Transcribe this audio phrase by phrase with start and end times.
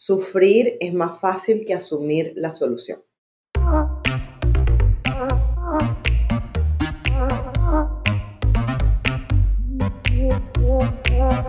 [0.00, 3.00] sufrir es más fácil que asumir la solución.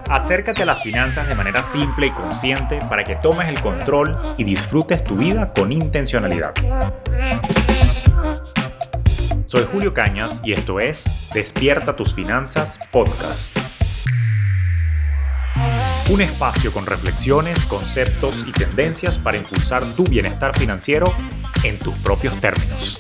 [0.10, 4.44] Acércate a las finanzas de manera simple y consciente para que tomes el control y
[4.44, 6.56] disfrutes tu vida con intencionalidad.
[9.46, 13.56] Soy Julio Cañas y esto es Despierta tus finanzas podcast.
[16.10, 21.06] Un espacio con reflexiones, conceptos y tendencias para impulsar tu bienestar financiero
[21.64, 23.00] en tus propios términos.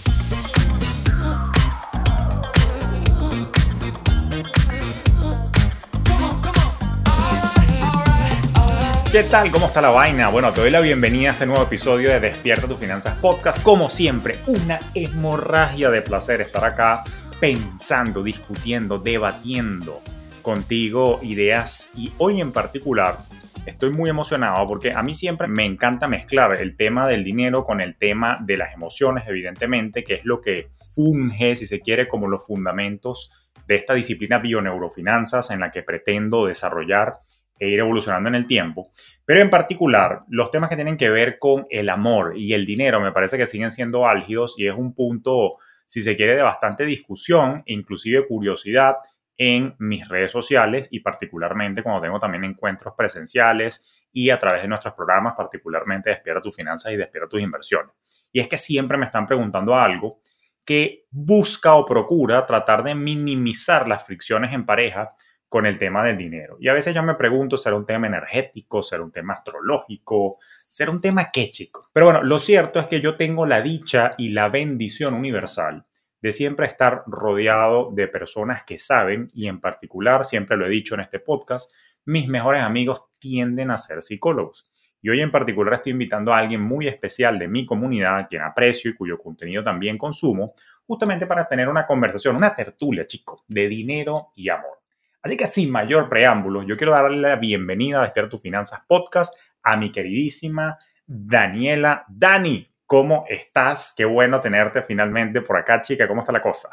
[9.12, 9.50] ¿Qué tal?
[9.50, 10.30] ¿Cómo está la vaina?
[10.30, 13.64] Bueno, te doy la bienvenida a este nuevo episodio de Despierta tus finanzas podcast.
[13.64, 17.03] Como siempre, una hemorragia de placer estar acá
[17.39, 20.03] pensando, discutiendo, debatiendo
[20.41, 23.17] contigo ideas y hoy en particular
[23.66, 27.81] estoy muy emocionado porque a mí siempre me encanta mezclar el tema del dinero con
[27.81, 32.27] el tema de las emociones, evidentemente, que es lo que funge, si se quiere, como
[32.27, 33.31] los fundamentos
[33.67, 37.14] de esta disciplina bioneurofinanzas en la que pretendo desarrollar
[37.59, 38.92] e ir evolucionando en el tiempo.
[39.25, 43.02] Pero en particular, los temas que tienen que ver con el amor y el dinero
[43.02, 45.52] me parece que siguen siendo álgidos y es un punto,
[45.86, 48.95] si se quiere, de bastante discusión e inclusive curiosidad
[49.42, 54.68] en mis redes sociales y particularmente cuando tengo también encuentros presenciales y a través de
[54.68, 58.28] nuestros programas, particularmente Despierta tus finanzas y Despierta tus inversiones.
[58.34, 60.20] Y es que siempre me están preguntando algo
[60.66, 65.08] que busca o procura tratar de minimizar las fricciones en pareja
[65.48, 66.58] con el tema del dinero.
[66.60, 68.84] Y a veces yo me pregunto, ¿será un tema energético?
[68.84, 70.38] ¿Será un tema astrológico?
[70.67, 71.90] ¿Será un tema qué, chico?
[71.94, 75.86] Pero bueno, lo cierto es que yo tengo la dicha y la bendición universal
[76.22, 80.95] de siempre estar rodeado de personas que saben, y en particular, siempre lo he dicho
[80.95, 81.72] en este podcast,
[82.06, 84.70] mis mejores amigos tienden a ser psicólogos.
[85.02, 88.92] Y hoy en particular estoy invitando a alguien muy especial de mi comunidad, quien aprecio
[88.92, 90.53] y cuyo contenido también consumo,
[90.86, 94.80] justamente para tener una conversación, una tertulia, chico, de dinero y amor.
[95.22, 99.38] Así que sin mayor preámbulo, yo quiero darle la bienvenida a Despierta tus Finanzas Podcast
[99.64, 102.05] a mi queridísima Daniela.
[102.08, 103.94] Dani, ¿cómo estás?
[103.95, 106.08] Qué bueno tenerte finalmente por acá, chica.
[106.08, 106.70] ¿Cómo está la cosa?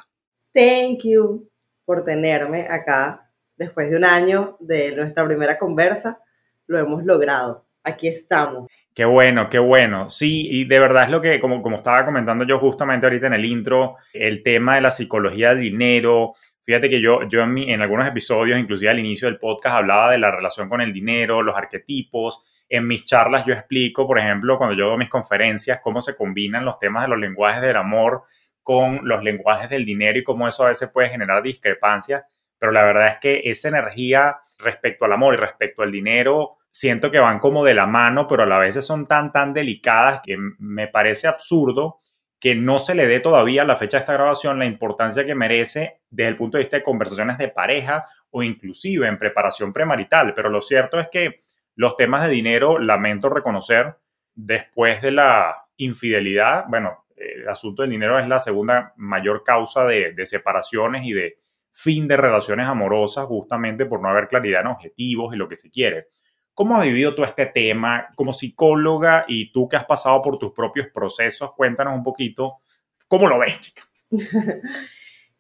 [0.55, 1.47] Thank you
[1.85, 3.31] por tenerme acá.
[3.55, 6.19] Después de un año de nuestra primera conversa,
[6.67, 7.67] lo hemos logrado.
[7.85, 8.67] Aquí estamos.
[8.95, 10.09] Qué bueno, qué bueno.
[10.09, 13.35] Sí, y de verdad es lo que, como, como estaba comentando yo justamente ahorita en
[13.35, 16.33] el intro, el tema de la psicología del dinero,
[16.63, 20.19] Fíjate que yo, yo en, en algunos episodios, inclusive al inicio del podcast, hablaba de
[20.19, 22.43] la relación con el dinero, los arquetipos.
[22.69, 26.65] En mis charlas yo explico, por ejemplo, cuando yo doy mis conferencias, cómo se combinan
[26.65, 28.25] los temas de los lenguajes del amor
[28.63, 32.25] con los lenguajes del dinero y cómo eso a veces puede generar discrepancias.
[32.59, 37.11] Pero la verdad es que esa energía respecto al amor y respecto al dinero, siento
[37.11, 40.37] que van como de la mano, pero a la vez son tan, tan delicadas que
[40.59, 42.01] me parece absurdo
[42.39, 45.35] que no se le dé todavía a la fecha de esta grabación la importancia que
[45.35, 50.35] merece desde el punto de vista de conversaciones de pareja o inclusive en preparación premarital.
[50.35, 51.41] Pero lo cierto es que
[51.77, 53.97] los temas de dinero, lamento reconocer,
[54.35, 60.13] después de la infidelidad, bueno, el asunto del dinero es la segunda mayor causa de,
[60.13, 61.39] de separaciones y de
[61.73, 65.71] fin de relaciones amorosas, justamente por no haber claridad en objetivos y lo que se
[65.71, 66.09] quiere.
[66.55, 70.53] ¿Cómo has vivido todo este tema como psicóloga y tú que has pasado por tus
[70.53, 71.53] propios procesos?
[71.55, 72.61] Cuéntanos un poquito
[73.07, 73.83] cómo lo ves, chica.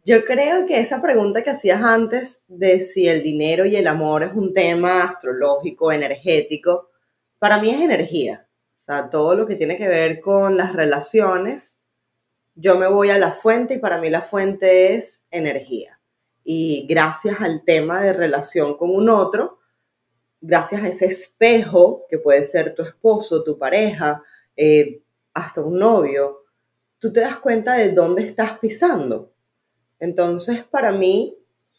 [0.07, 4.23] Yo creo que esa pregunta que hacías antes de si el dinero y el amor
[4.23, 6.91] es un tema astrológico, energético,
[7.41, 8.47] para mí es energía.
[8.77, 11.83] O sea, todo lo que tiene que ver con las relaciones,
[12.55, 16.01] yo me voy a la fuente y para mí la fuente es energía.
[16.45, 19.59] Y gracias al tema de relación con un otro,
[20.41, 24.23] gracias a ese espejo que puede ser tu esposo, tu pareja,
[24.55, 25.03] eh,
[25.35, 26.45] hasta un novio,
[27.01, 29.33] tú te das cuenta de dónde estás pisando.
[29.99, 31.37] Entonces, para mí,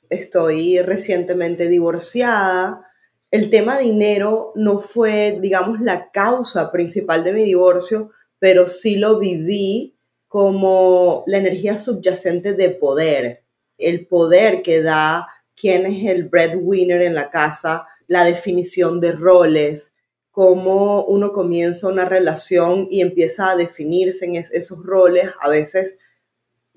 [0.10, 2.86] estoy recientemente divorciada.
[3.32, 9.20] El tema dinero no fue, digamos, la causa principal de mi divorcio, pero sí lo
[9.20, 9.96] viví
[10.28, 13.44] como la energía subyacente de poder,
[13.78, 19.96] el poder que da quién es el breadwinner en la casa, la definición de roles,
[20.32, 25.98] cómo uno comienza una relación y empieza a definirse en esos roles, a veces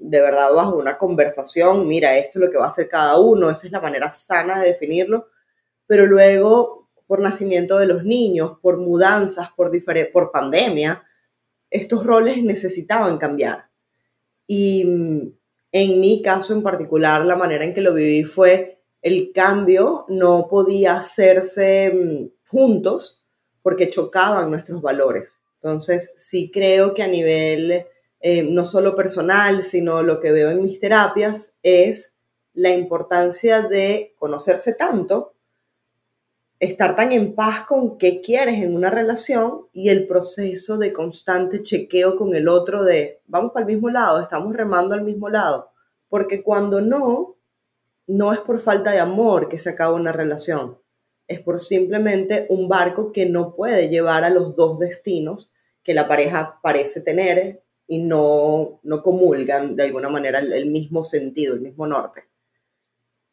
[0.01, 3.51] de verdad bajo una conversación, mira, esto es lo que va a hacer cada uno,
[3.51, 5.29] esa es la manera sana de definirlo,
[5.87, 9.71] pero luego por nacimiento de los niños, por mudanzas, por,
[10.13, 11.05] por pandemia,
[11.69, 13.69] estos roles necesitaban cambiar.
[14.47, 15.33] Y mm,
[15.73, 20.47] en mi caso en particular, la manera en que lo viví fue el cambio no
[20.49, 23.25] podía hacerse mm, juntos
[23.63, 25.43] porque chocaban nuestros valores.
[25.57, 27.87] Entonces, sí creo que a nivel
[28.21, 32.15] eh, no solo personal, sino lo que veo en mis terapias es
[32.53, 35.35] la importancia de conocerse tanto,
[36.59, 41.63] estar tan en paz con qué quieres en una relación y el proceso de constante
[41.63, 45.71] chequeo con el otro de vamos para el mismo lado, estamos remando al mismo lado.
[46.11, 47.37] Porque cuando no,
[48.07, 50.79] no es por falta de amor que se acaba una relación,
[51.27, 55.53] es por simplemente un barco que no puede llevar a los dos destinos
[55.83, 61.55] que la pareja parece tener y no, no comulgan de alguna manera el, mismo sentido,
[61.55, 62.23] el mismo norte.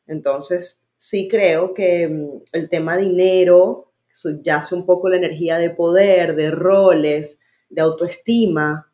[0.07, 6.35] Entonces, sí creo que mm, el tema dinero subyace un poco la energía de poder,
[6.35, 7.39] de roles,
[7.69, 8.91] de autoestima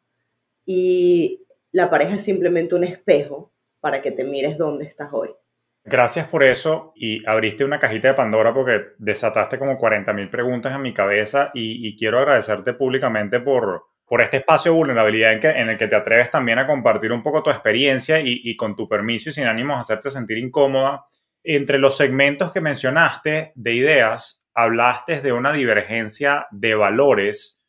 [0.65, 5.29] y la pareja es simplemente un espejo para que te mires dónde estás hoy.
[5.85, 10.81] Gracias por eso y abriste una cajita de Pandora porque desataste como 40.000 preguntas en
[10.81, 15.75] mi cabeza y, quiero agradecerte públicamente por, por este espacio de vulnerabilidad en, que, el
[15.75, 19.33] que te atreves también a compartir un poco tu experiencia y, con tu permiso y
[19.33, 21.07] sin ánimos hacerte sentir incómoda.
[21.43, 27.65] Entre los segmentos que mencionaste de ideas, hablaste de una divergencia de valores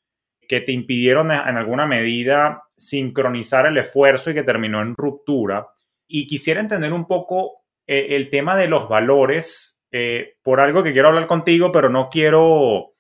[0.46, 5.69] que te impidieron en alguna medida sincronizar el esfuerzo y que terminó en ruptura.
[6.06, 10.93] Y quisiera entender un poco eh, el tema de los valores eh, por algo que
[10.93, 12.94] quiero hablar contigo, pero no quiero,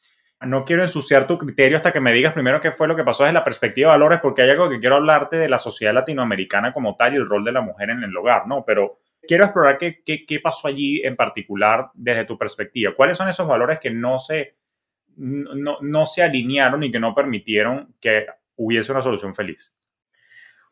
[0.46, 3.24] no quiero ensuciar tu criterio hasta que me digas primero qué fue lo que pasó
[3.24, 6.72] desde la perspectiva de valores, porque hay algo que quiero hablarte de la sociedad latinoamericana
[6.72, 8.64] como tal y el rol de la mujer en el hogar, ¿no?
[8.64, 12.94] Pero quiero explorar qué, qué, pasó allí en particular desde tu perspectiva.
[12.96, 14.56] ¿Cuáles son esos valores que no se,
[15.16, 18.26] no, no se alinearon y que no permitieron que
[18.56, 19.76] hubiese una solución feliz?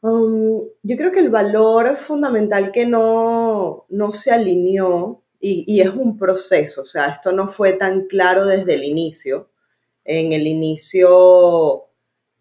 [0.02, 5.90] Um, yo creo que el valor fundamental que no, no se alineó y, y, es
[5.90, 9.51] un proceso, o sea, esto no fue tan claro desde el inicio.
[10.04, 11.86] En el inicio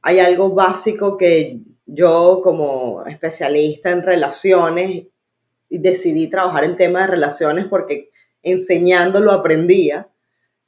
[0.01, 5.03] hay algo básico que yo como especialista en relaciones
[5.69, 8.11] decidí trabajar el tema de relaciones porque
[8.43, 10.09] enseñándolo aprendía.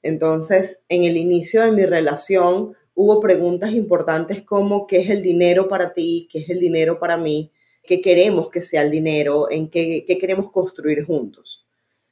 [0.01, 5.67] Entonces, en el inicio de mi relación, hubo preguntas importantes como qué es el dinero
[5.67, 7.51] para ti, qué es el dinero para mí,
[7.83, 11.62] qué queremos que sea el dinero, en qué, queremos construir juntos.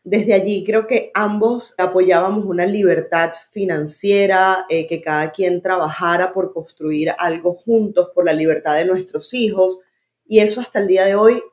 [0.03, 6.53] Desde allí creo que ambos apoyábamos una libertad financiera, eh, que cada quien trabajara por
[6.53, 9.79] construir algo juntos, por la libertad de nuestros hijos,
[10.27, 11.43] y eso hasta el día de hoy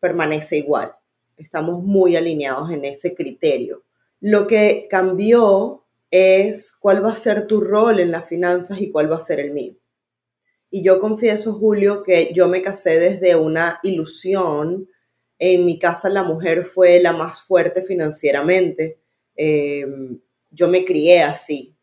[0.00, 0.94] permanece igual.
[1.36, 3.82] Estamos muy alineados en ese criterio.
[4.20, 9.10] Lo que cambió es cuál va a ser tu rol en las finanzas y cuál
[9.10, 9.74] va a ser el mío.
[10.70, 14.88] Y yo confieso, Julio, que yo me casé desde una ilusión.
[15.44, 19.00] En mi casa la mujer fue la más fuerte financieramente.
[19.34, 19.84] Eh,
[20.50, 21.74] yo me crié así.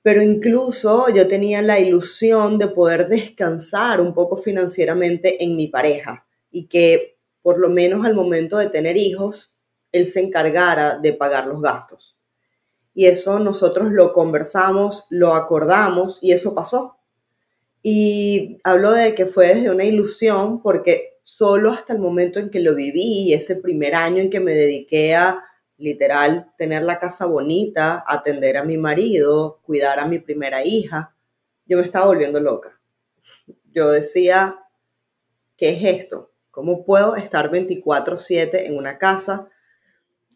[0.00, 6.26] Pero incluso yo tenía la ilusión de poder descansar un poco financieramente en mi pareja
[6.50, 9.58] y que por lo menos al momento de tener hijos,
[9.92, 12.16] él se encargara de pagar los gastos
[12.94, 16.96] y eso nosotros lo conversamos, lo acordamos y eso pasó.
[17.82, 22.60] Y hablo de que fue desde una ilusión porque solo hasta el momento en que
[22.60, 25.42] lo viví, ese primer año en que me dediqué a
[25.76, 31.16] literal tener la casa bonita, atender a mi marido, cuidar a mi primera hija,
[31.66, 32.80] yo me estaba volviendo loca.
[33.72, 34.60] Yo decía,
[35.56, 36.32] ¿qué es esto?
[36.50, 39.48] ¿Cómo puedo estar 24/7 en una casa?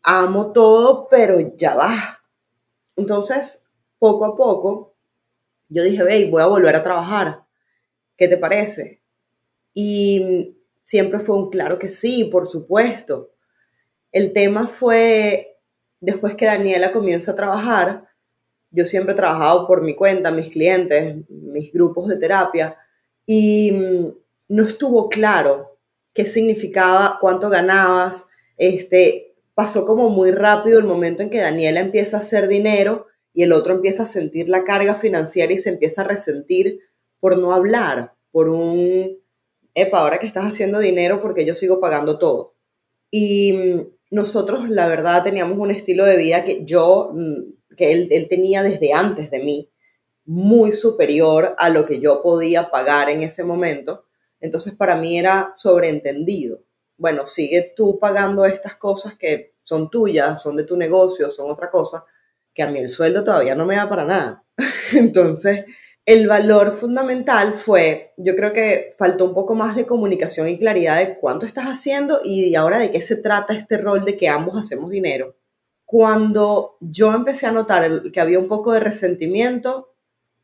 [0.03, 2.19] Amo todo, pero ya va,
[2.99, 4.97] entonces, poco a poco,
[5.69, 7.45] yo dije, ve, voy a volver a trabajar.
[8.17, 9.03] ¿Qué te parece?
[9.73, 10.58] Y
[10.89, 13.35] siempre fue un claro que sí, por supuesto.
[14.11, 15.59] El tema fue,
[16.01, 18.09] después que Daniela comienza a trabajar,
[18.71, 22.79] yo siempre he trabajado por mi cuenta, mis clientes, mis grupos de terapia,
[23.27, 24.15] y mm,
[24.49, 25.79] no estuvo claro
[26.15, 28.27] qué significaba, cuánto ganabas,
[28.57, 33.43] este, pasó como muy rápido el momento en que Daniela empieza a hacer dinero y
[33.43, 36.81] el otro empieza a sentir la carga financiera y se empieza a resentir
[37.21, 39.19] por no hablar, por un,
[39.75, 42.55] epa, ahora que estás haciendo dinero porque yo sigo pagando todo.
[43.11, 48.09] Y mm, nosotros, la verdad, teníamos un estilo de vida que yo, mm, que él,
[48.11, 49.71] él tenía desde antes de mí,
[50.25, 54.05] muy superior a lo que yo podía pagar en ese momento.
[54.41, 56.63] Entonces, para mí era sobreentendido
[56.99, 61.71] bueno, sigue tú pagando estas cosas que son tuyas, son de tu negocio, son otra
[61.71, 62.05] cosa,
[62.53, 64.45] que a mí el sueldo todavía no me da para nada.
[64.93, 65.65] Entonces,
[66.09, 70.97] el valor fundamental fue, yo creo que faltó un poco más de comunicación y claridad
[70.97, 74.57] de cuánto estás haciendo y ahora de qué se trata este rol de que ambos
[74.57, 75.37] hacemos dinero.
[75.85, 79.93] Cuando yo empecé a notar que había un poco de resentimiento,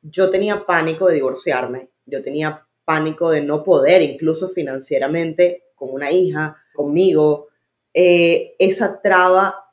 [0.02, 6.10] yo tenía pánico de divorciarme, yo tenía pánico de no poder, incluso financieramente, con una
[6.10, 7.48] hija, conmigo.
[7.94, 9.70] Eh, esa traba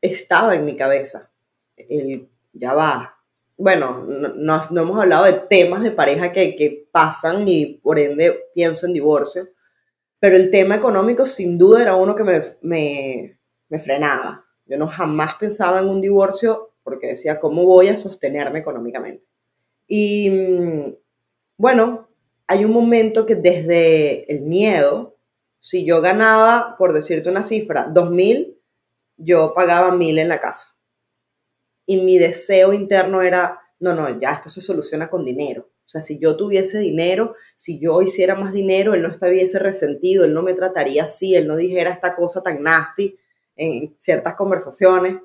[0.00, 1.30] estaba en mi cabeza.
[1.76, 3.11] El, ya va.
[3.62, 8.48] Bueno, no, no, hemos hablado de temas de pareja que, que pasan y por ende
[8.52, 9.50] pienso en divorcio,
[10.18, 13.38] pero el tema económico sin duda era uno que me, me,
[13.68, 14.44] me frenaba.
[14.66, 19.24] Yo no jamás pensaba en un divorcio porque decía, ¿cómo voy a sostenerme económicamente?
[19.86, 20.94] Y mm,
[21.56, 22.08] bueno,
[22.48, 25.18] hay un momento que desde el miedo,
[25.60, 28.56] si yo ganaba, por decirte una cifra, 2.000,
[29.18, 30.72] yo pagaba 1.000 en la casa.
[31.92, 35.68] Y mi deseo interno era, no, no, ya esto se soluciona con dinero.
[35.84, 40.24] O sea, si yo tuviese dinero, si yo hiciera más dinero, él no estuviese resentido,
[40.24, 43.18] él no me trataría así, él no dijera esta cosa tan nasty
[43.56, 45.16] en ciertas conversaciones.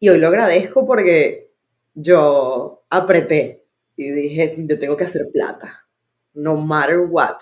[0.00, 1.52] Y hoy lo agradezco porque
[1.94, 5.86] yo apreté y dije, yo tengo que hacer plata,
[6.34, 7.36] no matter what,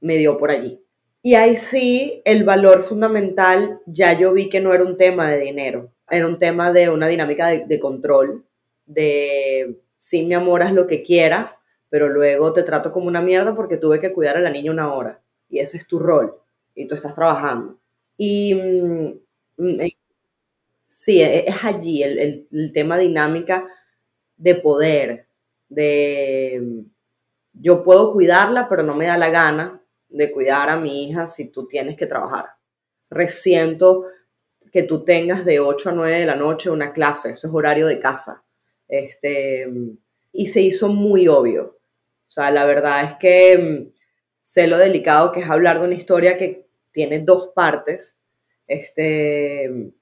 [0.00, 0.84] me dio por allí.
[1.22, 5.38] Y ahí sí, el valor fundamental, ya yo vi que no era un tema de
[5.38, 8.44] dinero, era un tema de una dinámica de, control,
[8.86, 11.58] de sí, mi amor, haz lo que quieras,
[11.90, 14.92] pero luego te trato como una mierda porque tuve que cuidar a la niña una
[14.92, 15.20] hora.
[15.48, 16.34] Y ese es tu rol.
[16.74, 17.78] Y tú estás trabajando.
[18.16, 19.20] Y mm,
[19.56, 19.96] mm, eh,
[20.86, 23.68] sí, e, es allí el, el, tema dinámica
[24.36, 25.26] de poder,
[25.68, 26.80] de mm,
[27.54, 31.50] yo puedo cuidarla, pero no me da la gana de cuidar a mi hija si
[31.50, 32.46] tú tienes que trabajar.
[33.10, 34.06] Resiento
[34.70, 37.86] que tú tengas de 8 a 9 de la noche una clase, eso es horario
[37.86, 38.44] de casa.
[38.88, 39.66] Este,
[40.32, 41.78] y se hizo muy obvio.
[42.28, 43.92] O sea, la verdad es que mm,
[44.42, 48.20] sé lo delicado que es hablar de una historia que tiene dos partes.
[48.66, 49.92] Este,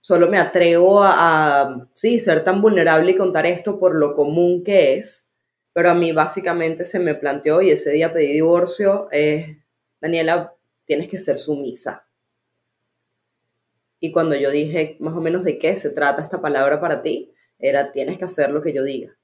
[0.00, 4.94] solo me atrevo a, sí, ser tan vulnerable y contar esto por lo común que
[4.94, 5.30] es,
[5.72, 9.56] pero a mí básicamente se me planteó y ese día pedí divorcio, es,
[10.00, 10.54] Daniela,
[10.86, 12.07] tienes que ser sumisa.
[14.00, 17.32] Y cuando yo dije más o menos de qué se trata esta palabra para ti,
[17.58, 19.18] era tienes que hacer lo que yo diga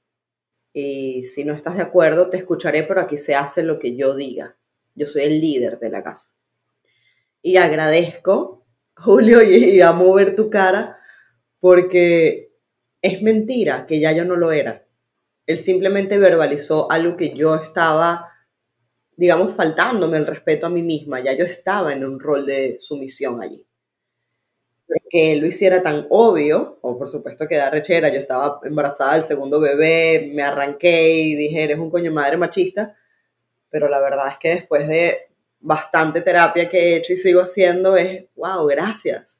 [0.75, 4.13] y si no estás de acuerdo te escucharé, pero aquí se hace lo que yo
[4.13, 4.57] diga.
[4.93, 6.31] Yo soy el líder de la casa.
[7.41, 8.67] Y agradezco,
[8.97, 10.99] Julio, y, amo ver tu cara,
[11.61, 12.51] porque
[13.01, 14.85] es mentira que ya yo no lo era.
[15.47, 18.33] Él simplemente verbalizó algo que yo estaba,
[19.15, 21.21] digamos, faltándome el respeto a mí misma.
[21.21, 23.65] Ya yo estaba en un rol de sumisión allí
[25.09, 29.23] que lo hiciera tan obvio, o por supuesto que da rechera, yo estaba embarazada del
[29.23, 32.95] segundo bebé, me arranqué y dije, eres un coño madre machista,
[33.69, 37.95] pero la verdad es que después de bastante terapia que he hecho y sigo haciendo
[37.95, 39.39] es, wow, gracias,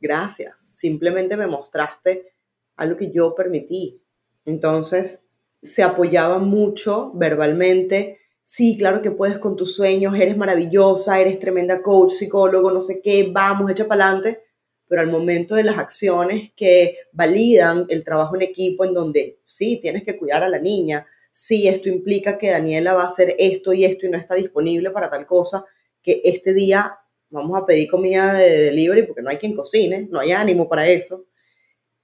[0.00, 2.32] gracias, simplemente me mostraste
[2.76, 4.00] algo que yo permití.
[4.44, 5.26] Entonces,
[5.60, 11.82] se apoyaba mucho verbalmente, sí, claro que puedes con tus sueños, eres maravillosa, eres tremenda
[11.82, 14.47] coach, psicólogo, no sé qué, vamos, echa para adelante
[14.88, 19.78] pero al momento de las acciones que validan el trabajo en equipo, en donde sí,
[19.80, 23.72] tienes que cuidar a la niña, sí, esto implica que Daniela va a hacer esto
[23.72, 25.64] y esto y no está disponible para tal cosa,
[26.02, 26.98] que este día
[27.30, 30.88] vamos a pedir comida de delivery porque no hay quien cocine, no hay ánimo para
[30.88, 31.26] eso.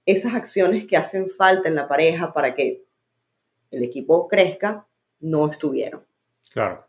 [0.05, 2.85] Esas acciones que hacen falta en la pareja para que
[3.71, 4.87] el equipo crezca,
[5.19, 6.05] no estuvieron.
[6.51, 6.85] Claro.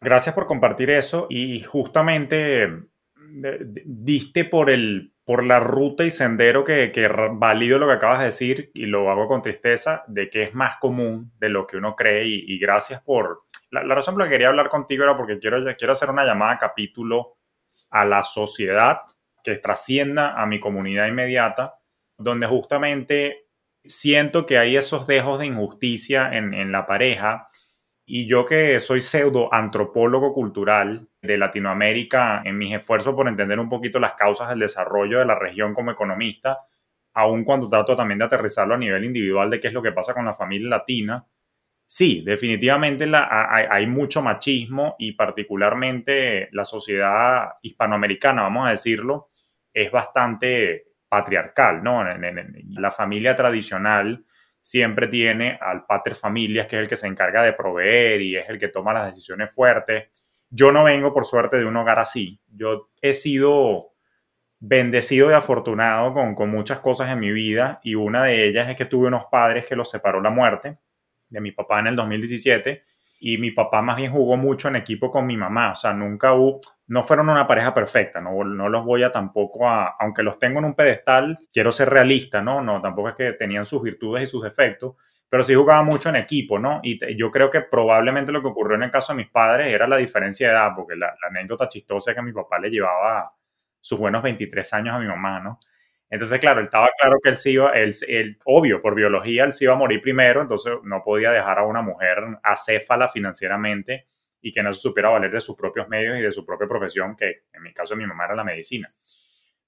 [0.00, 2.66] Gracias por compartir eso y justamente
[3.84, 8.26] diste por el por la ruta y sendero que, que valido lo que acabas de
[8.26, 11.94] decir y lo hago con tristeza, de que es más común de lo que uno
[11.94, 13.42] cree y, gracias por...
[13.70, 16.58] La, razón por la que quería hablar contigo era porque quiero, quiero hacer una llamada
[16.58, 17.36] capítulo
[17.90, 18.98] a la sociedad
[19.44, 21.74] que trascienda a mi comunidad inmediata,
[22.18, 23.46] donde justamente
[23.84, 27.48] siento que hay esos dejos de injusticia en la pareja
[28.04, 33.68] y yo que soy pseudo antropólogo cultural de Latinoamérica, en mis esfuerzos por entender un
[33.68, 36.58] poquito las causas del desarrollo de la región como economista,
[37.14, 40.14] aun cuando trato también de aterrizarlo a nivel individual de qué es lo que pasa
[40.14, 41.24] con la familia latina,
[41.86, 49.30] sí, definitivamente hay, mucho machismo y particularmente la sociedad hispanoamericana, vamos a decirlo,
[49.72, 52.02] es bastante patriarcal, ¿no?
[52.70, 54.24] La familia tradicional
[54.60, 58.48] siempre tiene al pater familias, que es el que se encarga de proveer y es
[58.48, 60.08] el que toma las decisiones fuertes.
[60.54, 62.38] Yo no vengo, por suerte, de un hogar así.
[62.54, 63.92] Yo he sido
[64.60, 68.84] bendecido y afortunado con, muchas cosas en mi vida y una de ellas es que
[68.84, 70.78] tuve unos padres que los separó la muerte
[71.30, 72.84] de mi papá en el 2017
[73.18, 76.34] y mi papá más bien jugó mucho en equipo con mi mamá, o sea, nunca
[76.34, 80.38] hubo, no fueron una pareja perfecta, no, no los voy a tampoco a, aunque los
[80.38, 82.60] tengo en un pedestal, quiero ser realista, ¿no?
[82.60, 84.96] No, tampoco es que tenían sus virtudes y sus defectos,
[85.32, 86.80] pero sí jugaba mucho en equipo, ¿no?
[86.82, 89.88] Y yo creo que probablemente lo que ocurrió en el caso de mis padres era
[89.88, 93.32] la diferencia de edad, porque la, anécdota chistosa es que mi papá le llevaba
[93.80, 95.58] sus buenos 23 años a mi mamá, ¿no?
[96.10, 99.64] Entonces, claro, él estaba claro que él se iba, él, obvio, por biología, él se
[99.64, 104.04] iba a morir primero, entonces no podía dejar a una mujer acéfala financieramente
[104.42, 107.16] y que no se supiera valer de sus propios medios y de su propia profesión,
[107.16, 108.90] que en mi caso mi mamá era la medicina.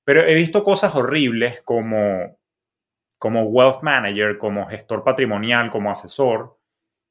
[0.04, 2.36] Pero he visto cosas horribles como,
[3.24, 6.58] como wealth manager, como gestor patrimonial, como asesor,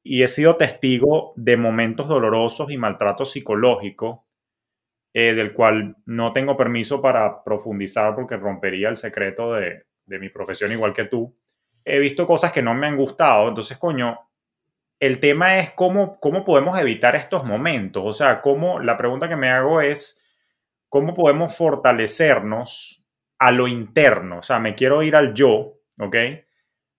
[0.00, 4.20] y he sido testigo de momentos dolorosos y maltratos psicológicos
[5.12, 10.28] eh, del cual no tengo permiso para profundizar porque rompería el secreto de, de mi
[10.28, 11.36] profesión igual que tú.
[11.84, 14.20] He visto cosas que no me han gustado, entonces, coño,
[15.00, 18.04] el tema es cómo, cómo podemos evitar estos momentos.
[18.06, 20.24] O sea, cómo, la pregunta que me hago es,
[20.88, 23.04] ¿cómo podemos fortalecernos
[23.36, 24.38] a lo interno?
[24.38, 26.16] O sea, me quiero ir al yo, ¿ok?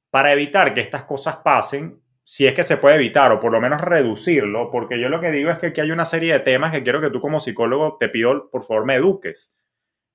[0.09, 3.61] Para evitar que estas cosas pasen si es que se puede evitar o por lo
[3.61, 6.71] menos reducirlo, porque yo lo que digo es que aquí hay una serie de temas
[6.71, 9.55] que quiero que tú como psicólogo te pido, por favor, me eduques,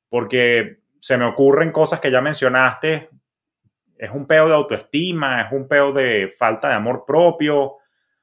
[0.08, 3.10] porque se me ocurren cosas que ya mencionaste,
[3.96, 7.76] es un peo de autoestima, es un peo de falta de amor propio,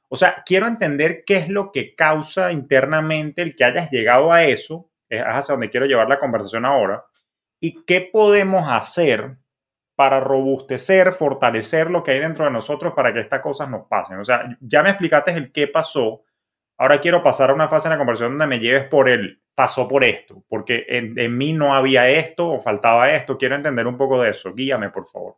[0.09, 4.43] o sea, quiero entender qué es lo que causa internamente el que hayas llegado a
[4.43, 7.05] eso, es hacia donde quiero llevar la conversación ahora,
[7.61, 9.37] y qué podemos hacer
[9.97, 14.19] para robustecer, fortalecer lo que hay dentro de nosotros para que estas cosas nos pasen.
[14.19, 16.21] O sea, ya me explicaste el qué pasó.
[16.77, 19.87] Ahora quiero pasar a una fase en la conversación donde me lleves por el pasó
[19.87, 23.39] por esto, porque en, mí no había esto o faltaba esto.
[23.39, 24.53] Quiero entender un poco de eso.
[24.53, 25.37] Guíame, por favor.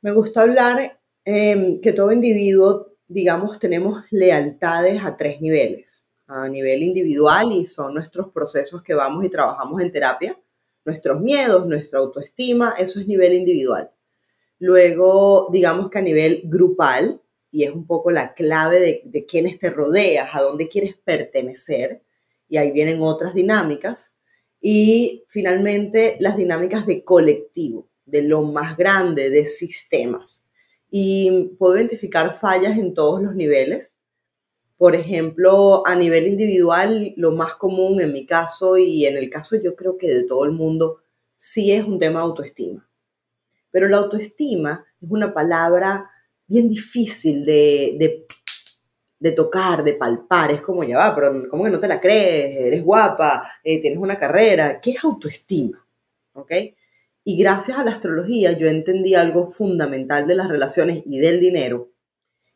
[0.00, 6.06] Me gusta hablar em, que todo individuo, digamos, tenemos lealtades a tres niveles.
[6.26, 10.38] A nivel individual y son nuestros procesos que vamos y trabajamos en terapia
[10.84, 13.90] nuestros miedos, nuestra autoestima, eso es nivel individual.
[14.58, 17.20] Luego, digamos que a nivel grupal,
[17.50, 22.02] y es un poco la clave de, de quiénes te rodeas, a dónde quieres pertenecer,
[22.48, 24.14] y ahí vienen otras dinámicas.
[24.60, 30.48] Y finalmente, las dinámicas de colectivo, de lo más grande, de sistemas.
[30.90, 33.98] Y puedo identificar fallas en todos los niveles
[34.82, 39.54] por ejemplo, a nivel individual, lo más común en mi caso y en el caso
[39.62, 41.02] yo creo que de todo el mundo,
[41.36, 42.90] sí es un tema de autoestima.
[43.70, 46.10] Pero la autoestima es una palabra
[46.48, 48.26] bien difícil de,
[49.20, 50.50] de, tocar, de palpar.
[50.50, 52.56] Es como, ya va, pero ¿cómo que no te la crees?
[52.56, 54.80] Eres guapa, eh, tienes una carrera.
[54.80, 55.86] ¿Qué es autoestima?
[56.32, 56.50] ¿Ok?
[57.22, 61.91] Y gracias a la astrología yo entendí algo fundamental de las relaciones y del dinero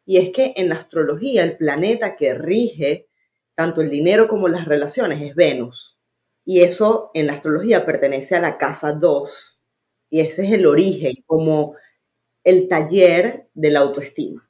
[0.07, 3.09] y es que en la astrología el planeta que rige
[3.57, 5.99] tanto el dinero como las relaciones es Venus.
[6.45, 9.61] Y eso en la astrología pertenece a la casa 2.
[10.11, 11.75] Y ese es el origen, como
[12.45, 14.49] el taller de la autoestima.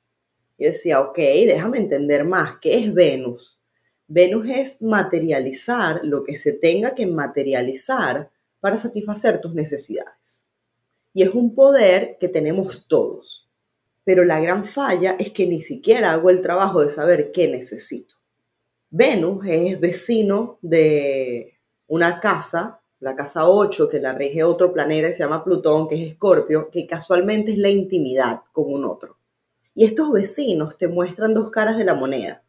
[0.59, 2.59] Yo decía, ok, déjame entender más.
[2.61, 3.59] ¿Qué es Venus?
[4.09, 10.45] Venus es materializar lo que se tenga que materializar para satisfacer tus necesidades.
[11.15, 13.46] Y es un poder que tenemos todos
[14.07, 18.15] pero la gran falla es que ni siquiera hago el trabajo de saber qué necesito.
[18.89, 21.55] Venus es vecino de
[21.89, 26.09] una casa, la casa 8, que la rige otro planeta se llama Plutón, que es
[26.09, 29.19] Escorpio, que casualmente es la intimidad con un otro.
[29.75, 32.45] Y estos vecinos te muestran dos caras de la moneda.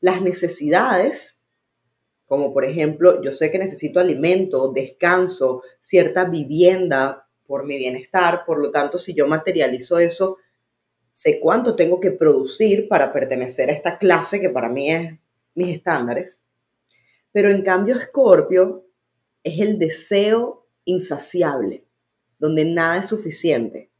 [0.00, 1.42] Las necesidades,
[2.24, 8.58] como por ejemplo, yo sé que necesito alimento, descanso, cierta vivienda por mi bienestar, por
[8.58, 10.38] lo tanto, si yo materializo eso,
[11.20, 15.18] sé cuánto tengo que producir para pertenecer a esta clase que para mí es
[15.54, 16.44] mis estándares.
[17.30, 18.86] Pero en cambio Escorpio
[19.44, 21.84] es el deseo insaciable,
[22.38, 23.90] donde nada es suficiente.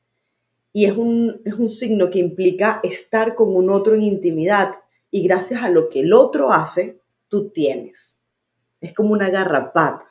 [0.73, 4.77] Y es un, es un signo que implica estar con un otro en intimidad
[5.11, 8.23] y gracias a lo que el otro hace, tú tienes.
[8.81, 10.07] Es como una garrapata.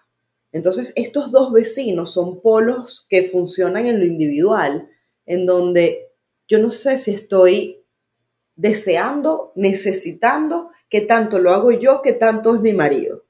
[0.51, 4.89] Entonces, estos dos vecinos son polos que funcionan en lo individual,
[5.25, 6.08] en donde
[6.49, 7.85] yo no sé si estoy
[8.55, 13.23] deseando, necesitando, que tanto lo hago yo, que tanto es mi marido.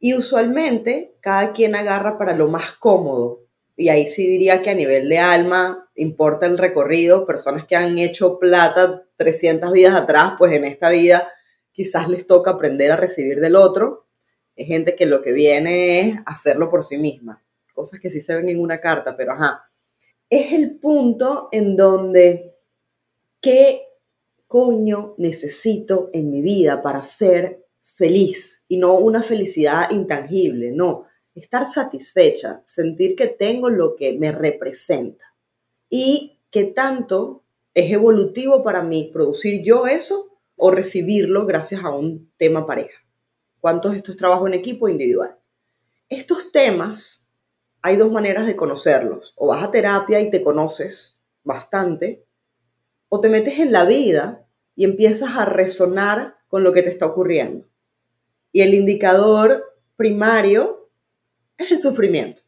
[0.00, 3.44] Y usualmente cada quien agarra para lo más cómodo.
[3.76, 7.26] Y ahí sí diría que a nivel de alma importa el recorrido.
[7.26, 11.30] Personas que han hecho plata 300 vidas atrás, pues en esta vida
[11.70, 14.08] quizás les toca aprender a recibir del otro.
[14.56, 17.44] Hay gente que lo que viene es hacerlo por sí misma.
[17.72, 19.67] Cosas que sí se ven en una carta, pero ajá
[20.30, 22.56] es el punto en donde
[23.40, 23.82] qué
[24.46, 31.66] coño necesito en mi vida para ser feliz y no una felicidad intangible, no, estar
[31.66, 35.24] satisfecha, sentir que tengo lo que me representa
[35.90, 42.32] y que tanto es evolutivo para mí producir yo eso o recibirlo gracias a un
[42.36, 42.98] tema pareja.
[43.60, 45.36] ¿Cuántos de estos trabajo en equipo individual?
[46.08, 47.27] Estos temas
[47.88, 49.32] hay dos maneras de conocerlos.
[49.36, 52.26] O vas a terapia y te conoces bastante,
[53.08, 54.46] o te metes en la vida
[54.76, 57.66] y empiezas a resonar con lo que te está ocurriendo.
[58.52, 60.90] Y el indicador primario
[61.56, 62.42] es el sufrimiento.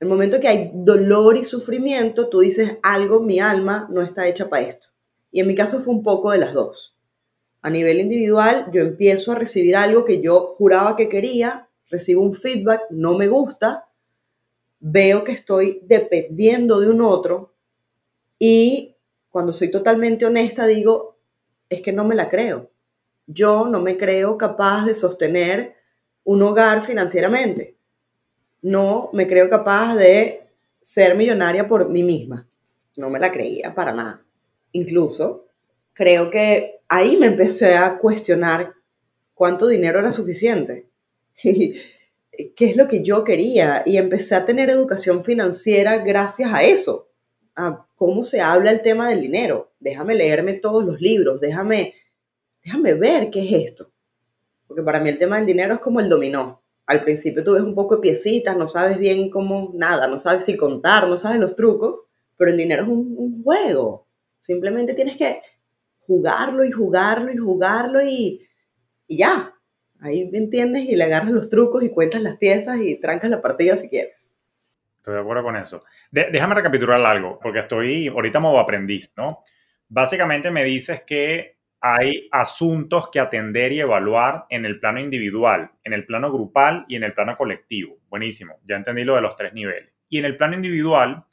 [0.00, 4.50] El momento que hay dolor y sufrimiento, tú dices algo, mi alma no está hecha
[4.50, 4.88] para esto.
[5.30, 6.98] Y en mi caso fue un poco de las dos.
[7.62, 12.34] A nivel individual, yo empiezo a recibir algo que yo juraba que quería, recibo un
[12.34, 13.88] feedback, no me gusta,
[14.86, 17.54] veo que estoy dependiendo de un otro
[18.38, 18.94] y
[19.30, 21.16] cuando soy totalmente honesta digo,
[21.70, 22.70] es que no me la creo.
[23.26, 25.76] Yo no me creo capaz de sostener
[26.22, 27.78] un hogar financieramente.
[28.60, 30.42] No me creo capaz de
[30.82, 32.46] ser millonaria por mí misma.
[32.94, 34.22] No me la creía para nada.
[34.72, 35.46] Incluso
[35.94, 38.74] creo que ahí me empecé a cuestionar
[39.32, 40.86] cuánto dinero era suficiente.
[42.56, 47.10] qué es lo que yo quería y empecé a tener educación financiera gracias a eso,
[47.56, 49.72] a cómo se habla el tema del dinero.
[49.80, 51.94] Déjame leerme todos los libros, déjame,
[52.64, 53.92] déjame ver qué es esto.
[54.66, 56.62] Porque para mí el tema del dinero es como el dominó.
[56.86, 60.44] Al principio tú ves un poco de piecitas, no sabes bien cómo nada, no sabes
[60.44, 62.02] si contar, no sabes los trucos,
[62.36, 64.06] pero el dinero es un, un juego.
[64.40, 65.40] Simplemente tienes que
[66.06, 68.46] jugarlo y jugarlo y jugarlo y,
[69.06, 69.54] y ya,
[70.04, 73.40] Ahí me entiendes y le agarras los trucos y cuentas las piezas y trancas la
[73.40, 74.30] partida si quieres.
[74.98, 75.82] Estoy de acuerdo con eso.
[76.10, 79.44] déjame recapitular algo, porque estoy ahorita modo aprendiz, ¿no?
[79.88, 85.94] Básicamente me dices que hay asuntos que atender y evaluar en el plano individual, en
[85.94, 87.96] el plano grupal y en el plano colectivo.
[88.10, 89.90] Buenísimo, ya entendí lo de los tres niveles.
[90.10, 91.24] Y en el plano individual,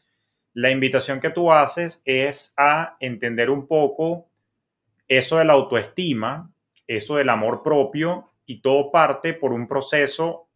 [0.53, 4.29] la invitación que tú haces es a entender un poco
[5.09, 6.53] eso de la autoestima,
[6.87, 10.49] eso del amor propio y todo parte por un proceso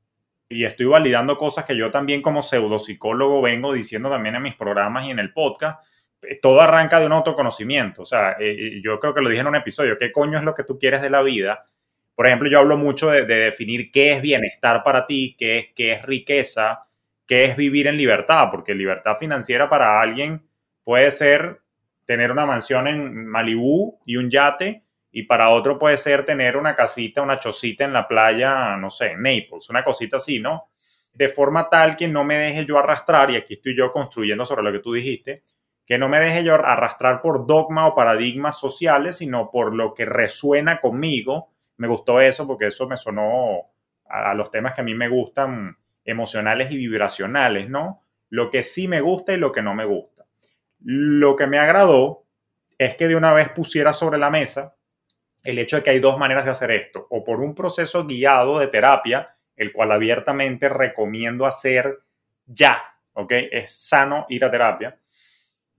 [0.49, 5.05] y estoy validando cosas que yo también como pseudopsicólogo vengo diciendo también en mis programas
[5.05, 5.81] y en el podcast.
[6.21, 8.01] Eh, todo arranca de un autoconocimiento.
[8.01, 9.97] O sea, eh, eh, yo creo que lo dije en un episodio.
[9.97, 11.67] ¿Qué coño es lo que tú quieres de la vida?
[12.15, 15.93] Por ejemplo, yo hablo mucho de, definir qué es bienestar para ti, qué es, qué
[15.93, 16.85] es riqueza,
[17.25, 20.43] qué es vivir en libertad, porque libertad financiera para alguien
[20.83, 21.61] puede ser
[22.05, 24.84] tener una mansión en Malibú y un yate,
[25.17, 29.11] y para otro puede ser tener una casita, una chocita en la playa, no sé,
[29.11, 30.67] en Naples, una cosita así, ¿no?
[31.13, 34.63] De forma tal que no me deje yo arrastrar, y aquí estoy yo construyendo sobre
[34.63, 35.43] lo que tú dijiste,
[35.85, 40.03] que no me deje yo arrastrar por dogma o paradigmas sociales, sino por lo que
[40.03, 41.47] resuena conmigo.
[41.77, 43.71] Me gustó eso porque eso me sonó
[44.09, 48.01] a los temas que a mí me gustan, emocionales y vibracionales, ¿no?
[48.27, 50.25] Lo que sí me gusta y lo que no me gusta.
[50.83, 52.25] Lo que me agradó
[52.77, 54.75] es que de una vez pusiera sobre la mesa
[55.45, 58.59] el hecho de que hay dos maneras de hacer esto, o por un proceso guiado
[58.59, 61.99] de terapia, el cual abiertamente recomiendo hacer
[62.45, 63.31] ya, ¿ok?
[63.51, 64.99] Es sano ir a terapia.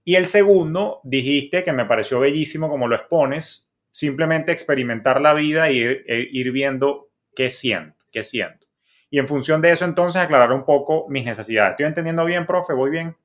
[0.03, 5.69] Y el segundo, dijiste que me pareció bellísimo como lo expones, simplemente experimentar la vida
[5.69, 8.67] y ir, e ir viendo qué siento, qué siento.
[9.09, 11.71] Y en función de eso, entonces, aclarar un poco mis necesidades.
[11.71, 12.73] ¿Estoy entendiendo bien, profe?
[12.73, 13.15] ¿Voy bien?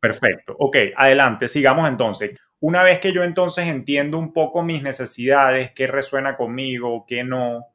[0.00, 0.54] Perfecto.
[0.58, 2.38] Ok, adelante, sigamos entonces.
[2.60, 7.66] Una vez que yo entonces entiendo un poco mis necesidades, qué resuena conmigo, qué no,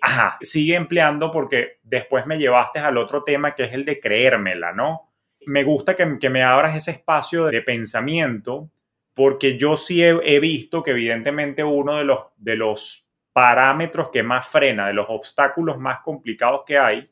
[0.00, 4.72] ajá, sigue empleando porque después me llevaste al otro tema que es el de creérmela,
[4.72, 5.12] ¿no?
[5.46, 8.70] Me gusta que, me abras ese espacio de pensamiento
[9.14, 14.46] porque yo sí he, visto que evidentemente uno de los, de los parámetros que más
[14.46, 17.04] frena, de los obstáculos más complicados que hay,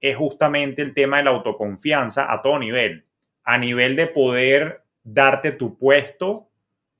[0.00, 3.06] es justamente el tema de la autoconfianza a todo nivel,
[3.44, 6.47] a nivel de poder darte tu puesto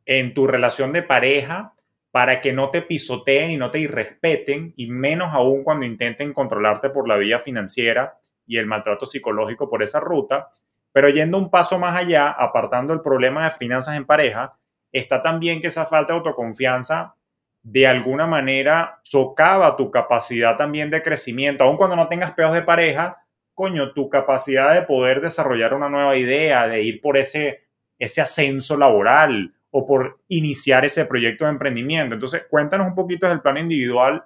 [0.08, 1.74] en tu relación de pareja
[2.10, 6.88] para que no te pisoteen y no te irrespeten, y menos aún cuando intenten controlarte
[6.88, 8.16] por la vía financiera
[8.46, 10.48] y el maltrato psicológico por esa ruta.
[10.92, 14.56] Pero yendo un paso más allá, apartando el problema de finanzas en pareja,
[14.90, 17.14] está también que esa falta de autoconfianza
[17.62, 22.62] de alguna manera socava tu capacidad también de crecimiento, aun cuando no tengas peos de
[22.62, 23.18] pareja,
[23.52, 27.64] coño, tu capacidad de poder desarrollar una nueva idea, de ir por ese,
[27.98, 32.14] ese ascenso laboral, o por iniciar ese proyecto de emprendimiento.
[32.14, 34.22] Entonces, cuéntanos un poquito del plano individual,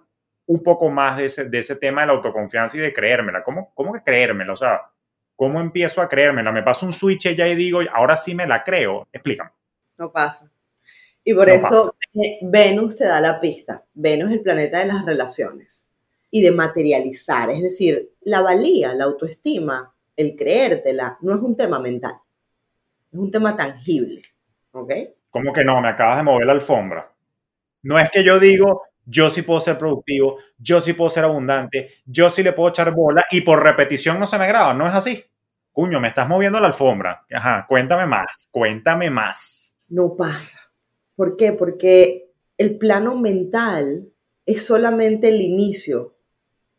[0.46, 3.42] un poco más de ese, de ese tema de la autoconfianza y de creérmela.
[3.42, 4.52] ¿Cómo, ¿Cómo que creérmela?
[4.52, 4.82] O sea,
[5.36, 6.52] ¿cómo empiezo a creérmela?
[6.52, 9.08] ¿Me paso un switch ya y digo, ahora sí me la creo?
[9.12, 9.50] Explícame.
[9.98, 10.50] No pasa.
[11.24, 11.94] Y por eso
[12.42, 13.84] Venus te da la pista.
[13.94, 15.88] Venus es el planeta de las relaciones
[16.30, 17.50] y de materializar.
[17.50, 22.14] Es decir, la valía, la autoestima, el creértela, no es un tema mental.
[23.12, 24.22] Es un tema tangible.
[24.72, 24.92] ¿Ok?
[25.32, 25.80] ¿Cómo que no?
[25.80, 27.10] Me acabas de mover la alfombra.
[27.84, 31.88] No es que yo digo, yo sí puedo ser productivo, yo sí puedo ser abundante,
[32.04, 34.74] yo sí le puedo echar bola y por repetición no se me graba.
[34.74, 35.24] No es así.
[35.72, 37.24] Cuño, me estás moviendo la alfombra.
[37.32, 39.78] Ajá, cuéntame más, cuéntame más.
[39.88, 40.60] No pasa.
[41.16, 41.52] ¿Por qué?
[41.52, 44.12] Porque el plano mental
[44.44, 46.14] es solamente el inicio,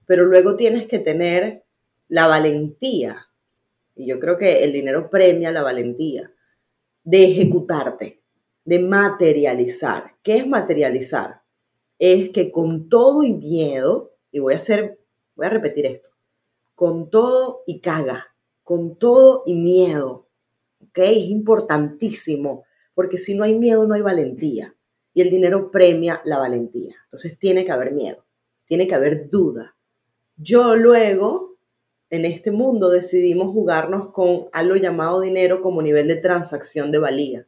[0.06, 1.64] pero luego tienes que tener
[2.08, 3.30] la valentía,
[3.96, 6.32] y yo creo que el dinero premia la valentía,
[7.04, 8.23] de ejecutarte,
[8.66, 10.16] de materializar.
[10.24, 11.42] ¿Qué es materializar?
[12.00, 15.00] Es que con todo y miedo, y voy a hacer,
[15.36, 16.10] voy a repetir esto,
[16.76, 20.28] con todo y caga, con todo y miedo,
[20.82, 21.00] ¿ok?
[21.00, 24.76] Es importantísimo, porque si no hay miedo, no hay valentía.
[25.14, 26.96] Y el dinero premia la valentía.
[27.04, 28.26] Entonces tiene que haber miedo,
[28.66, 29.76] tiene que haber duda.
[30.38, 31.58] Yo luego,
[32.10, 37.48] en este mundo, decidimos jugarnos con algo llamado dinero como nivel de transacción de valía.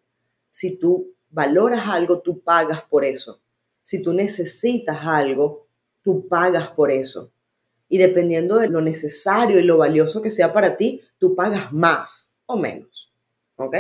[0.56, 3.42] Si tú valoras algo, tú pagas por eso.
[3.84, 5.68] Si tú necesitas algo,
[6.02, 7.34] tú pagas por eso
[7.90, 12.38] y dependiendo de lo necesario y lo valioso que sea para ti, tú pagas más
[12.46, 13.12] o menos.
[13.58, 13.76] ¿Ok?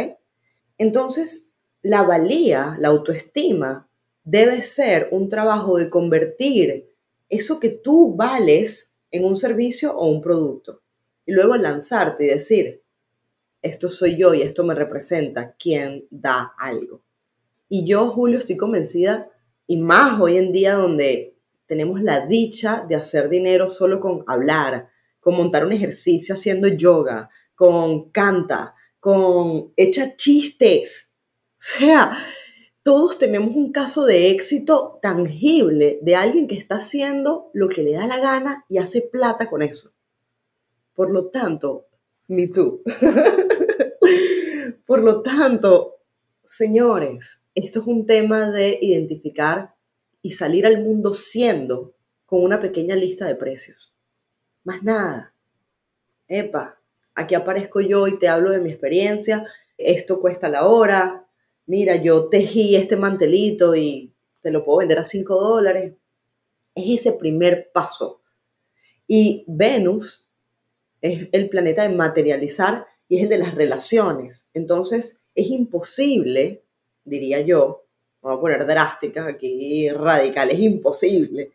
[0.78, 3.88] Entonces, la valía, la autoestima,
[4.26, 6.90] debe ser un trabajo de convertir
[7.30, 10.82] eso que tú vales en un servicio o un producto.
[11.26, 12.84] Y luego lanzarte y decir,
[13.66, 17.02] esto soy yo y esto me representa, quien da algo.
[17.68, 19.30] Y yo, Julio, estoy convencida,
[19.68, 24.90] y más hoy en día donde tenemos la dicha de hacer dinero solo con hablar,
[25.20, 31.12] con montar un ejercicio haciendo yoga, con canta, con echa chistes.
[31.52, 32.18] O sea,
[32.84, 37.94] todos tenemos un caso de éxito tangible de alguien que está haciendo lo que le
[37.94, 39.94] da la gana y hace plata con eso.
[40.94, 41.88] Por lo tanto,
[42.28, 42.84] ni tú.
[44.86, 45.96] Por lo tanto,
[46.46, 49.74] señores, esto es un tema de identificar
[50.22, 51.96] y salir al mundo siendo
[52.26, 53.96] con una pequeña lista de precios.
[54.64, 55.34] Más nada.
[56.28, 56.80] Epa,
[57.16, 59.46] aquí aparezco yo y te hablo de mi experiencia.
[59.78, 61.28] Esto cuesta la hora.
[61.66, 65.94] Mira, yo tejí este mantelito y te lo puedo vender a 5 dólares.
[66.76, 68.22] Es ese primer paso.
[69.08, 70.30] Y Venus
[71.02, 74.50] es el planeta de materializar y es el de las relaciones.
[74.54, 76.64] Entonces, es imposible,
[77.04, 77.86] diría yo,
[78.22, 81.52] vamos a poner drásticas aquí, radicales, es imposible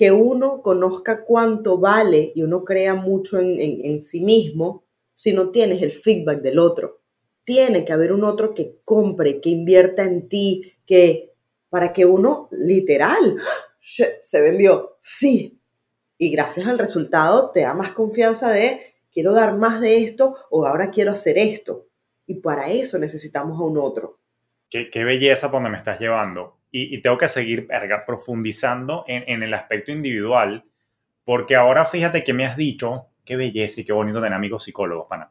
[0.00, 5.82] que uno conozca cuánto vale y uno crea mucho en, sí mismo si no tienes
[5.82, 7.02] el feedback del otro.
[7.44, 11.34] Tiene que haber un otro que compre, que invierta en ti, que
[11.68, 13.36] para que uno literal
[13.78, 15.60] se vendió, sí.
[16.16, 20.66] Y gracias al resultado te da más confianza de quiero dar más de esto o
[20.66, 21.86] ahora quiero hacer esto.
[22.26, 24.20] Y para eso necesitamos a un otro
[24.70, 26.58] qué, belleza por donde me estás llevando.
[26.70, 27.68] Y, tengo que seguir
[28.06, 30.64] profundizando en, el aspecto individual,
[31.24, 35.08] porque ahora fíjate que me has dicho, qué belleza y qué bonito tener amigos psicólogos,
[35.08, 35.30] pana.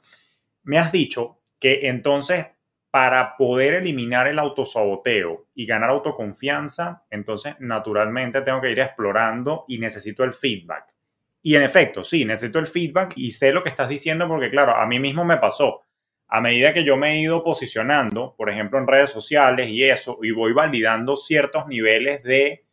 [0.64, 2.48] Me has dicho que entonces
[2.92, 9.78] para poder eliminar el autosaboteo y ganar autoconfianza, entonces naturalmente tengo que ir explorando y
[9.78, 10.94] necesito el feedback.
[11.42, 14.76] Y en efecto, sí, necesito el feedback y sé lo que estás diciendo porque, claro,
[14.76, 15.84] a mí mismo me pasó
[16.32, 20.20] a medida que yo me he ido posicionando, por ejemplo, en redes sociales y eso,
[20.22, 22.66] y voy validando ciertos niveles de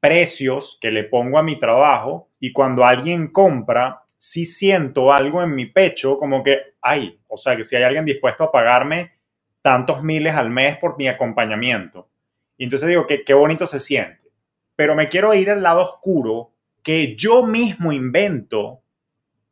[0.00, 5.54] precios que le pongo a mi trabajo, y cuando alguien compra, sí siento algo en
[5.54, 9.12] mi pecho como que, ay, o sea, que si hay alguien dispuesto a pagarme
[9.60, 12.08] tantos miles al mes por mi acompañamiento.
[12.56, 14.30] Y entonces digo que qué bonito se siente.
[14.74, 16.52] Pero me quiero ir al lado oscuro
[16.86, 18.80] que yo mismo invento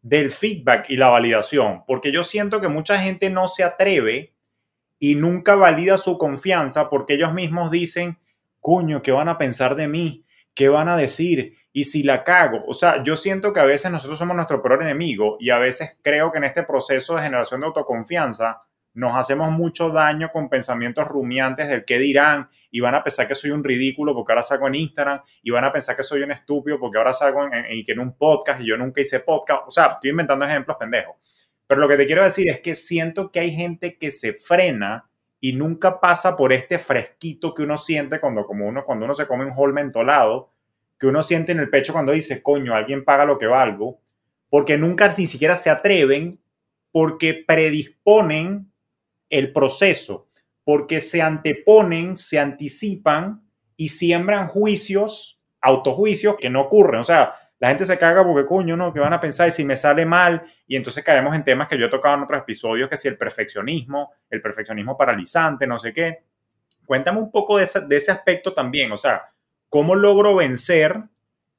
[0.01, 4.37] del feedback y la validación, porque yo siento que mucha gente no se atreve
[5.01, 8.21] y nunca valida su confianza porque ellos mismos dicen,
[8.61, 10.25] coño, ¿qué van a pensar de mí?
[10.55, 11.57] ¿Qué van a decir?
[11.73, 14.85] Y si la cago, o sea, yo siento que a veces nosotros somos nuestro peor
[14.85, 18.63] enemigo y a veces creo que en este proceso de generación de autoconfianza
[18.95, 23.35] nos hacemos mucho daño con pensamientos rumiantes del qué dirán y van a pensar que
[23.35, 26.31] soy un ridículo porque ahora salgo en Instagram y van a pensar que soy un
[26.31, 29.63] estúpido porque ahora salgo en, en, en un podcast y yo nunca hice podcast.
[29.67, 31.17] O sea, estoy inventando ejemplos pendejos.
[31.67, 35.11] Pero lo que te quiero decir es que siento que hay gente que se frena
[35.41, 39.27] y nunca pasa por este fresquito que uno siente cuando, como uno, cuando uno se
[39.27, 40.53] come un hall mentolado,
[40.99, 44.01] que uno siente en el pecho cuando dice, coño, alguien paga lo que valgo,
[44.49, 46.41] porque nunca ni siquiera se atreven
[46.93, 48.71] porque predisponen
[49.39, 50.29] el proceso
[50.65, 53.43] porque se anteponen, se anticipan
[53.77, 57.01] y siembran juicios, autojuicios que no ocurren.
[57.01, 59.65] O sea, la gente se caga porque, coño, no, que van a pensar y si
[59.65, 60.43] me sale mal.
[60.67, 63.19] Y entonces caemos en temas que yo he tocado en otros episodios, que si el
[63.19, 66.25] perfeccionismo, el perfeccionismo paralizante, no sé qué.
[66.87, 68.93] Cuéntame un poco de ese, de ese aspecto también.
[68.93, 69.33] O sea,
[69.69, 70.97] ¿cómo logro vencer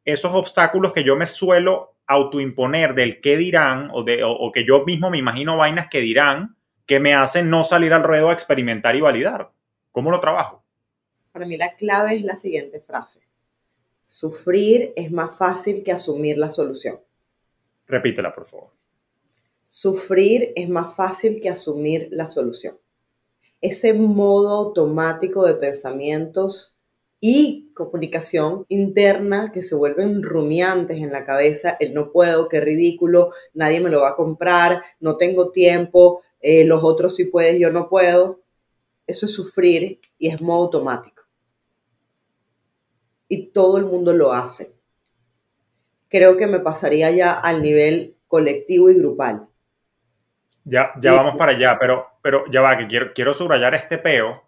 [0.05, 4.85] esos obstáculos que yo me suelo autoimponer del qué dirán o, de, o, que yo
[4.85, 6.55] mismo me imagino vainas que dirán
[6.85, 9.51] que me hacen no salir al ruedo a experimentar y validar?
[9.91, 10.63] ¿Cómo lo trabajo?
[11.31, 13.21] Para mí la clave es la siguiente frase.
[14.05, 16.99] Sufrir es más fácil que asumir la solución.
[17.87, 18.69] Repítela, por favor.
[19.67, 22.77] Sufrir es más fácil que asumir la solución.
[23.61, 26.77] Ese modo automático de pensamientos
[27.19, 33.31] y comunicación interna que se vuelven rumiantes en la cabeza, el no puedo, qué ridículo,
[33.53, 37.71] nadie me lo va a comprar, no tengo tiempo, eh, los otros sí puedes, yo
[37.71, 38.41] no puedo.
[39.07, 41.15] Eso es sufrir y es modo automático
[43.27, 44.75] y todo el mundo lo hace.
[46.09, 49.47] Creo que me pasaría ya al nivel colectivo y grupal.
[50.63, 54.43] Ya, ya vamos para allá, pero, pero ya va, que quiero, quiero subrayar este peo.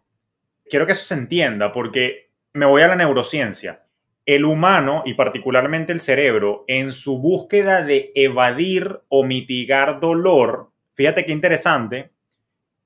[0.69, 3.83] Quiero que eso se entienda porque me voy a la neurociencia.
[4.25, 11.25] El humano y particularmente el cerebro, en su búsqueda de evadir o mitigar dolor, fíjate
[11.25, 12.11] qué interesante,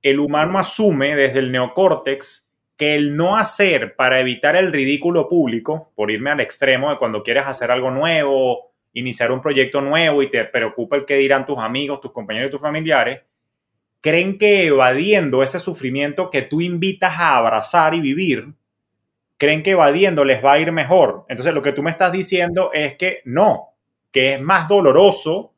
[0.01, 5.91] el humano asume desde el neocórtex que el no hacer para evitar el ridículo público,
[5.95, 10.29] por irme al extremo de cuando quieres hacer algo nuevo, iniciar un proyecto nuevo y
[10.29, 13.21] te preocupa el que dirán tus amigos, tus compañeros y tus familiares,
[14.01, 18.53] creen que evadiendo ese sufrimiento que tú invitas a abrazar y vivir,
[19.37, 21.25] creen que evadiendo les va a ir mejor.
[21.29, 23.75] Entonces lo que tú me estás diciendo es que no,
[24.11, 25.53] que es más doloroso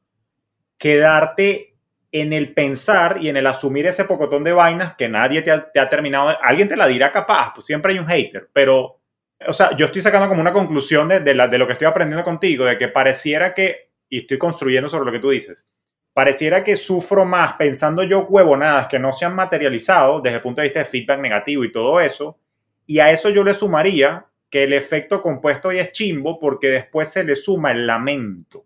[0.77, 1.72] quedarte
[2.13, 5.89] en el pensar y en el asumir ese pocotón de vainas que nadie te ha,
[5.89, 8.99] terminado, alguien te la dirá capaz, pues siempre hay un hater, pero,
[9.47, 12.23] o sea, yo estoy sacando como una conclusión de, de, de lo que estoy aprendiendo
[12.23, 15.65] contigo, de que pareciera que, y estoy construyendo sobre lo que tú dices,
[16.13, 20.61] pareciera que sufro más pensando yo huevonadas que no se han materializado desde el punto
[20.61, 22.37] de vista de feedback negativo y todo eso,
[22.85, 27.09] y a eso yo le sumaría que el efecto compuesto hoy es chimbo porque después
[27.09, 28.65] se le suma el lamento,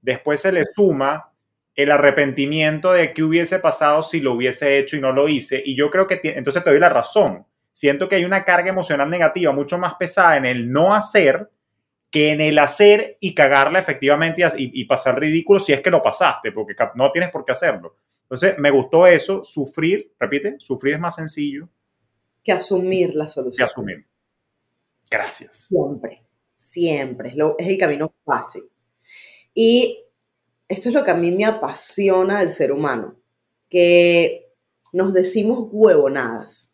[0.00, 1.30] después se le suma
[1.74, 5.62] el arrepentimiento de qué hubiese pasado si lo hubiese hecho y no lo hice.
[5.64, 7.46] Y yo creo que entonces te doy la razón.
[7.72, 11.50] Siento que hay una carga emocional negativa mucho más pesada en el no hacer
[12.10, 16.00] que en el hacer y cagarla efectivamente y, y pasar ridículo si es que lo
[16.00, 17.96] pasaste, porque no tienes por qué hacerlo.
[18.22, 21.68] Entonces, me gustó eso, sufrir, repite, sufrir es más sencillo.
[22.44, 23.56] Que asumir la solución.
[23.56, 24.06] Que asumir.
[25.10, 25.66] Gracias.
[25.68, 26.22] Siempre,
[26.54, 28.62] siempre, es, lo, es el camino fácil.
[29.52, 30.03] Y
[30.74, 33.16] esto es lo que a mí me apasiona del ser humano,
[33.68, 34.52] que
[34.92, 36.72] nos decimos huevonadas,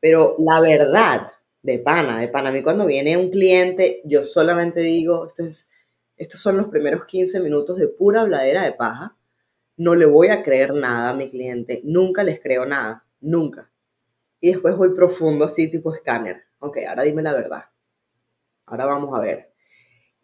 [0.00, 1.32] pero la verdad,
[1.62, 5.70] de pana, de pana, a mí cuando viene un cliente, yo solamente digo, esto es,
[6.16, 9.16] estos son los primeros 15 minutos de pura habladera de paja,
[9.76, 13.70] no le voy a creer nada a mi cliente, nunca les creo nada, nunca.
[14.40, 16.42] Y después voy profundo así, tipo escáner.
[16.58, 17.64] Ok, ahora dime la verdad.
[18.66, 19.51] Ahora vamos a ver.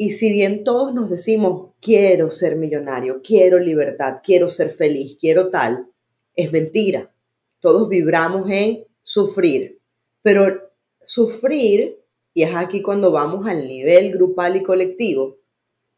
[0.00, 5.50] Y si bien todos nos decimos, quiero ser millonario, quiero libertad, quiero ser feliz, quiero
[5.50, 5.90] tal,
[6.36, 7.12] es mentira.
[7.58, 9.82] Todos vibramos en sufrir.
[10.22, 10.70] Pero
[11.04, 12.00] sufrir,
[12.32, 15.38] y es aquí cuando vamos al nivel grupal y colectivo,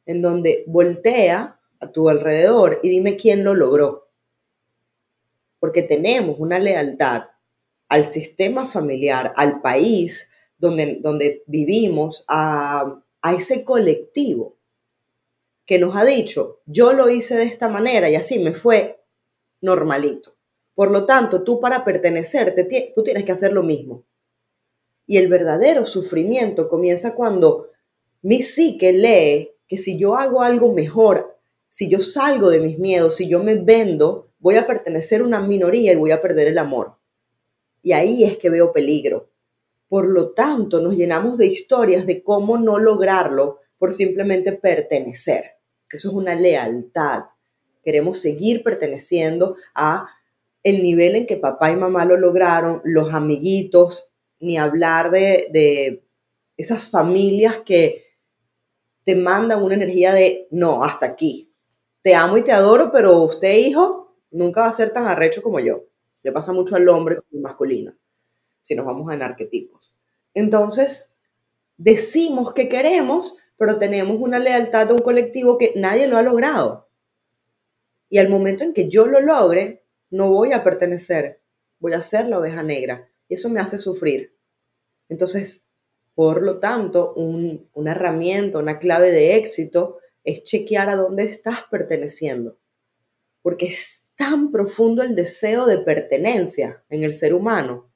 [0.07, 4.09] en donde voltea a tu alrededor y dime quién lo logró.
[5.59, 7.25] Porque tenemos una lealtad
[7.91, 14.57] al sistema familiar, al país donde, donde vivimos, a a ese colectivo
[15.67, 19.01] que nos ha dicho, yo lo hice de esta manera y así me fue
[19.61, 20.35] normalito.
[20.75, 22.55] Por lo tanto, tú para pertenecer,
[22.95, 24.05] tú tienes que hacer lo mismo.
[25.07, 27.69] Y el verdadero sufrimiento comienza cuando
[28.23, 33.17] mi psique lee que si yo hago algo mejor, si yo salgo de mis miedos,
[33.17, 36.59] si yo me vendo, voy a pertenecer a una minoría y voy a perder el
[36.59, 36.97] amor.
[37.83, 39.30] Y ahí es que veo peligro.
[39.91, 45.57] Por lo tanto, nos llenamos de historias de cómo no lograrlo por simplemente pertenecer.
[45.91, 47.25] Eso es una lealtad.
[47.83, 50.07] Queremos seguir perteneciendo a
[50.63, 56.07] el nivel en que papá y mamá lo lograron, los amiguitos, ni hablar de, de
[56.57, 58.05] esas familias que
[59.03, 61.53] te mandan una energía de no, hasta aquí.
[62.03, 65.59] Te amo y te adoro, pero usted, hijo, nunca va a ser tan arrecho como
[65.59, 65.83] yo.
[66.23, 67.93] Le pasa mucho al hombre masculino
[68.61, 69.97] si nos vamos en arquetipos.
[70.35, 71.17] Entonces,
[71.77, 76.89] decimos que queremos, pero tenemos una lealtad de un colectivo que nadie lo ha logrado.
[78.09, 81.41] Y al momento en que yo lo logre, no voy a pertenecer.
[81.79, 83.09] voy a ser la oveja negra.
[83.29, 84.37] Y eso me hace sufrir.
[85.09, 85.69] Entonces,
[86.15, 92.59] por lo tanto, una herramienta, una clave de éxito es chequear a dónde estás perteneciendo.
[93.41, 97.90] Porque es tan profundo el deseo de pertenencia en el ser humano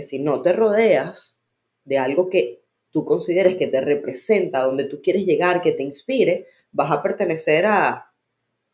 [0.00, 1.38] que si no te rodeas
[1.84, 6.46] de algo que tú consideres que te representa, donde tú quieres llegar, que te inspire,
[6.72, 8.10] vas a pertenecer a,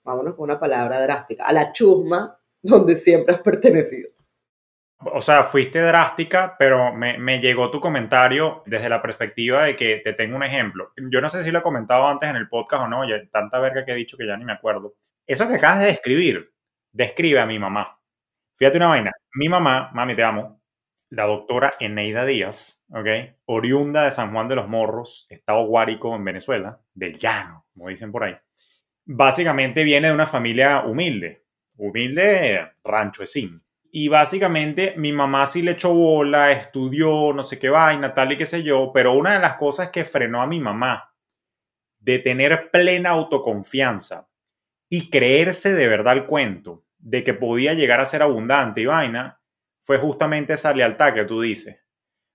[0.05, 4.11] vámonos con una palabra drástica, a la chusma donde siempre has pertenecido.
[4.99, 9.97] O sea, fuiste drástica, pero me, me, llegó tu comentario desde la perspectiva de que
[9.97, 10.93] te tengo un ejemplo.
[11.11, 13.59] Yo no sé si lo he comentado antes en el podcast o no, ya tanta
[13.59, 14.95] verga que he dicho que ya ni me acuerdo.
[15.27, 16.53] Eso que acabas de describir,
[16.93, 17.99] describe a mi mamá.
[18.57, 19.12] Fíjate una vaina.
[19.35, 20.61] Mi mamá, mami, te amo,
[21.11, 23.36] la doctora Eneida Díaz, ¿ok?
[23.46, 28.12] Oriunda de San Juan de los Morros, Estado Guárico en Venezuela, del llano, como dicen
[28.12, 28.36] por ahí.
[29.04, 31.44] Básicamente viene de una familia humilde,
[31.76, 33.22] humilde rancho.
[33.92, 38.36] Y básicamente mi mamá sí le echó bola, estudió, no sé qué vaina, tal y
[38.36, 41.14] qué sé yo, pero una de las cosas que frenó a mi mamá
[42.00, 44.28] de tener plena autoconfianza
[44.88, 49.40] y creerse de verdad el cuento de que podía llegar a ser abundante y vaina,
[49.87, 51.80] fue justamente esa lealtad que tú dices.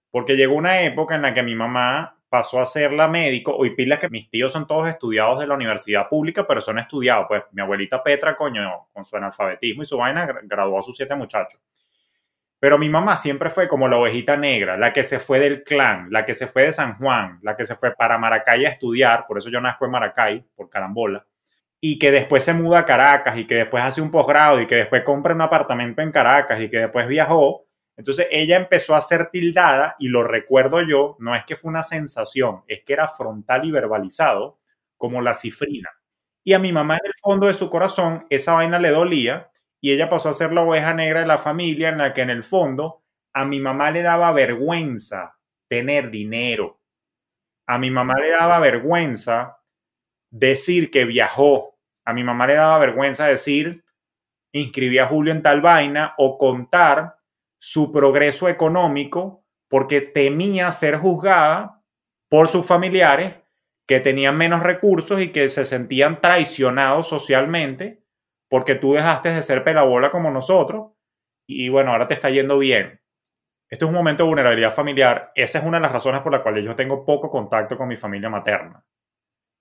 [0.09, 3.75] Porque llegó una época en la que mi mamá pasó a ser la médico, hoy
[3.75, 7.43] pila que mis tíos son todos estudiados de la universidad pública, pero son estudiados, pues
[7.51, 11.59] mi abuelita Petra, coño, con su analfabetismo y su vaina, graduó a sus siete muchachos.
[12.57, 16.07] Pero mi mamá siempre fue como la ovejita negra, la que se fue del clan,
[16.09, 19.25] la que se fue de San Juan, la que se fue para Maracay a estudiar,
[19.27, 21.25] por eso yo nazco en Maracay, por carambola
[21.81, 24.75] y que después se muda a Caracas y que después hace un posgrado y que
[24.75, 27.65] después compra un apartamento en Caracas y que después viajó.
[27.97, 31.83] Entonces ella empezó a ser tildada y lo recuerdo yo, no es que fue una
[31.83, 34.59] sensación, es que era frontal y verbalizado
[34.95, 35.89] como la cifrina.
[36.43, 39.91] Y a mi mamá en el fondo de su corazón esa vaina le dolía y
[39.91, 42.43] ella pasó a ser la oveja negra de la familia en la que en el
[42.43, 43.03] fondo
[43.33, 46.79] a mi mamá le daba vergüenza tener dinero.
[47.65, 49.57] A mi mamá le daba vergüenza
[50.29, 51.70] decir que viajó.
[52.05, 53.83] A mi mamá le daba vergüenza decir,
[54.51, 57.17] inscribí a Julio en tal vaina o contar
[57.59, 61.83] su progreso económico porque temía ser juzgada
[62.29, 63.35] por sus familiares
[63.87, 68.03] que tenían menos recursos y que se sentían traicionados socialmente
[68.49, 70.91] porque tú dejaste de ser pelabola como nosotros
[71.47, 73.01] y bueno, ahora te está yendo bien.
[73.69, 75.31] Esto es un momento de vulnerabilidad familiar.
[75.35, 77.95] Esa es una de las razones por las cuales yo tengo poco contacto con mi
[77.95, 78.83] familia materna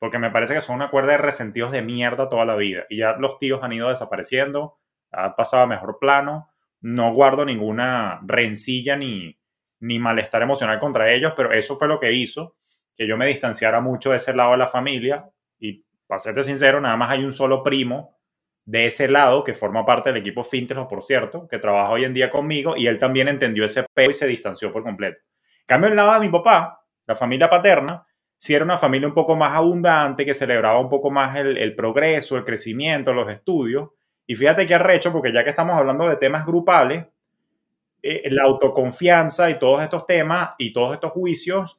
[0.01, 2.87] porque me parece que son una cuerda de resentidos de mierda toda la vida.
[2.89, 4.79] Y ya los tíos han ido desapareciendo,
[5.13, 9.39] han pasado a mejor plano, no guardo ninguna rencilla ni,
[9.79, 12.57] ni malestar emocional contra ellos, pero eso fue lo que hizo
[12.97, 15.31] que yo me distanciara mucho de ese lado de la familia.
[15.59, 18.19] Y para serte sincero, nada más hay un solo primo
[18.65, 22.15] de ese lado que forma parte del equipo Fintech, por cierto, que trabaja hoy en
[22.15, 25.19] día conmigo y él también entendió ese peo y se distanció por completo.
[25.67, 28.07] cambio, el lado de mi papá, la familia paterna,
[28.41, 32.39] si era una familia un poco más abundante, que celebraba un poco más el, progreso,
[32.39, 33.91] el crecimiento, los estudios.
[34.27, 37.05] Y fíjate qué arrecho, porque ya que estamos hablando de temas grupales,
[38.03, 41.79] eh, la autoconfianza y todos estos temas y todos estos juicios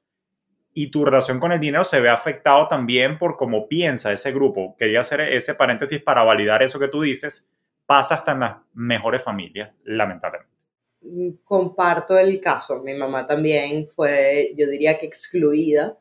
[0.72, 4.76] y tu relación con el dinero se ve afectado también por cómo piensa ese grupo.
[4.78, 7.50] Quería hacer ese paréntesis para validar eso que tú dices.
[7.88, 10.52] Pasa hasta en las mejores familias, lamentablemente.
[11.44, 12.84] Comparto el caso.
[12.84, 15.98] Mi mamá también fue, yo diría que excluida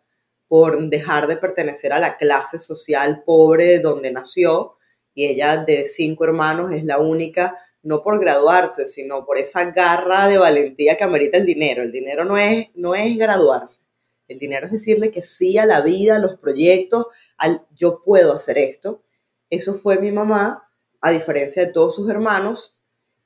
[0.51, 4.75] por dejar de pertenecer a la clase social pobre donde nació
[5.15, 10.27] y ella de cinco hermanos es la única, no por graduarse, sino por esa garra
[10.27, 11.85] de valentía que amerita el dinero.
[11.85, 13.85] El dinero no es, no es graduarse,
[14.27, 18.33] el dinero es decirle que sí a la vida, a los proyectos, al yo puedo
[18.33, 19.05] hacer esto.
[19.51, 20.69] Eso fue mi mamá,
[21.01, 22.77] a diferencia de todos sus hermanos.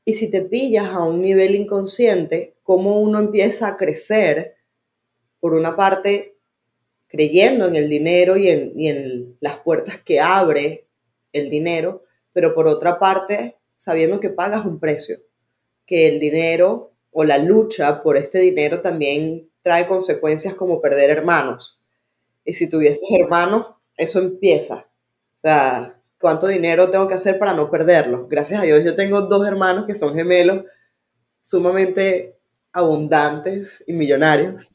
[0.04, 4.56] Y si te pillas a un nivel inconsciente, cómo uno empieza a crecer,
[5.40, 6.33] por una parte,
[7.14, 10.88] creyendo en el dinero y en, las puertas que abre
[11.32, 12.02] el dinero,
[12.32, 15.18] pero por otra parte, sabiendo que pagas un precio,
[15.86, 21.84] que el dinero o la lucha por este dinero también trae consecuencias como perder hermanos.
[22.44, 24.88] Y si tuvieses hermanos, eso empieza.
[25.36, 28.28] O sea, ¿cuánto dinero tengo que hacer para no perderlos?
[28.28, 30.64] Gracias a Dios yo tengo dos hermanos que son gemelos,
[31.42, 32.34] sumamente
[32.72, 34.74] abundantes y millonarios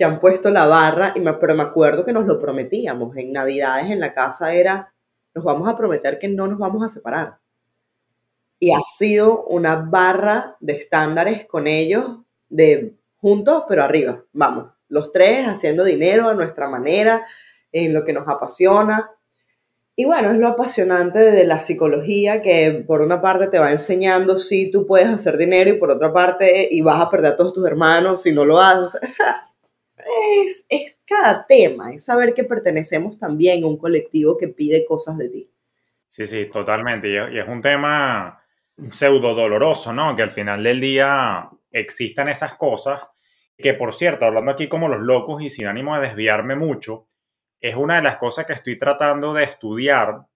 [0.00, 3.14] que han puesto la barra, y me, pero me acuerdo que nos lo prometíamos.
[3.18, 4.94] En Navidades en la casa era,
[5.34, 7.36] nos vamos a prometer que no nos vamos a separar.
[8.58, 12.16] Y ha sido una barra de estándares con ellos,
[12.48, 14.24] de juntos, pero arriba.
[14.32, 17.26] Vamos, los tres haciendo dinero a nuestra manera,
[17.70, 19.10] en lo que nos apasiona.
[19.96, 24.38] Y bueno, es lo apasionante de la psicología que por una parte te va enseñando
[24.38, 27.52] si tú puedes hacer dinero y por otra parte y vas a perder a todos
[27.52, 28.98] tus hermanos si no lo haces.
[30.38, 35.28] Es, cada tema, es saber que pertenecemos también a un colectivo que pide cosas de
[35.28, 35.50] ti.
[36.08, 37.08] Sí, sí, totalmente.
[37.08, 38.42] Y es un tema
[38.90, 40.16] pseudo doloroso, ¿no?
[40.16, 43.02] Que al final del día existan esas cosas
[43.56, 47.06] que, por cierto, hablando aquí como los locos y sin ánimo de desviarme mucho,
[47.60, 50.26] es una de las cosas que estoy tratando de estudiar.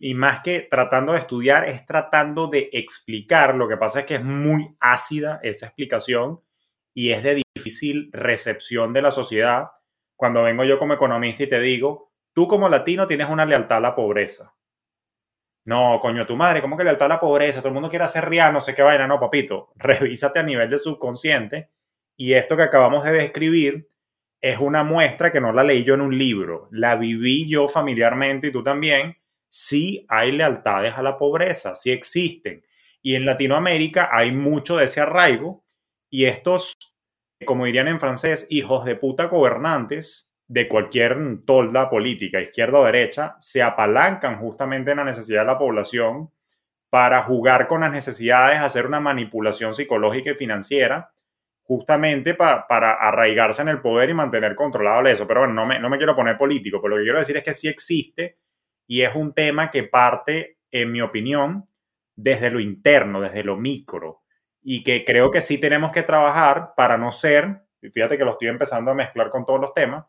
[0.00, 3.54] Y más que tratando de estudiar, es tratando de explicar.
[3.56, 6.40] Lo que pasa es que es muy ácida esa explicación
[6.98, 9.68] y es de difícil recepción de la sociedad.
[10.16, 13.82] Cuando vengo yo como economista y te digo, tú como latino tienes una lealtad a
[13.82, 14.56] la pobreza.
[15.64, 17.60] No, coño, tu madre, ¿cómo que lealtad a la pobreza?
[17.60, 19.06] Todo el mundo quiere hacer real, no sé qué vaina.
[19.06, 21.70] No, papito, revísate a nivel de subconsciente.
[22.16, 23.88] Y esto que acabamos de describir
[24.40, 28.48] es una muestra que no la leí yo en un libro, la viví yo familiarmente
[28.48, 29.18] y tú también.
[29.48, 32.66] Sí hay lealtades a la pobreza, sí existen.
[33.02, 35.62] Y en Latinoamérica hay mucho de ese arraigo
[36.10, 36.76] y estos,
[37.44, 43.36] como dirían en francés, hijos de puta gobernantes de cualquier tolda política, izquierda o derecha,
[43.38, 46.30] se apalancan justamente en la necesidad de la población
[46.90, 51.12] para jugar con las necesidades, hacer una manipulación psicológica y financiera
[51.62, 55.26] justamente para arraigarse en el poder y mantener controlado eso.
[55.26, 57.42] Pero bueno, no me, no me quiero poner político, pero lo que quiero decir es
[57.42, 58.38] que sí existe
[58.86, 61.68] y es un tema que parte, en mi opinión,
[62.16, 64.22] desde lo interno, desde lo micro,
[64.70, 68.32] y que creo que sí tenemos que trabajar para no ser, y fíjate que lo
[68.32, 70.04] estoy empezando a mezclar con todos los temas,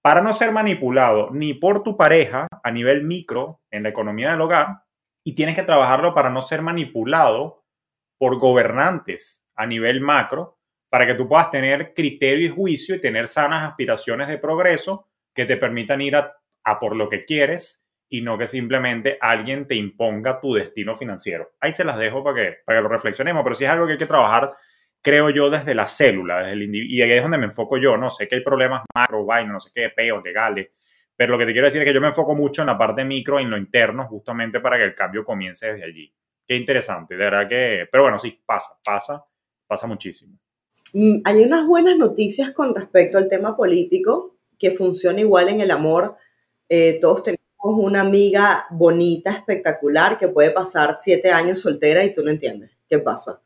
[0.00, 4.40] para no ser manipulado ni por tu pareja a nivel micro en la economía del
[4.40, 4.78] hogar,
[5.22, 7.66] y tienes que trabajarlo para no ser manipulado
[8.16, 10.56] por gobernantes a nivel macro,
[10.88, 15.44] para que tú puedas tener criterio y juicio y tener sanas aspiraciones de progreso que
[15.44, 16.34] te permitan ir a,
[16.80, 21.52] por lo que quieres y no que simplemente alguien te imponga tu destino financiero.
[21.60, 23.92] Ahí se las dejo para que, para que lo reflexionemos, pero sí es algo que
[23.92, 24.50] hay que trabajar,
[25.02, 28.10] creo yo, desde la célula, desde el y ahí es donde me enfoco yo, no
[28.10, 30.68] sé que hay problemas macro, vaina, no sé qué, peos legales,
[31.14, 33.04] pero lo que te quiero decir es que yo me enfoco mucho en la parte
[33.04, 36.12] micro, en lo interno, justamente para que el cambio comience desde allí.
[36.46, 39.24] Qué interesante, de verdad que, pero bueno, sí, pasa, pasa,
[39.66, 40.38] pasa muchísimo.
[40.94, 45.70] Mm, hay unas buenas noticias con respecto al tema político que funciona igual en el
[45.70, 46.16] amor.
[46.68, 52.22] Eh, todos tenemos una amiga bonita, espectacular, que puede pasar siete años soltera y tú
[52.22, 53.40] no entiendes qué pasa.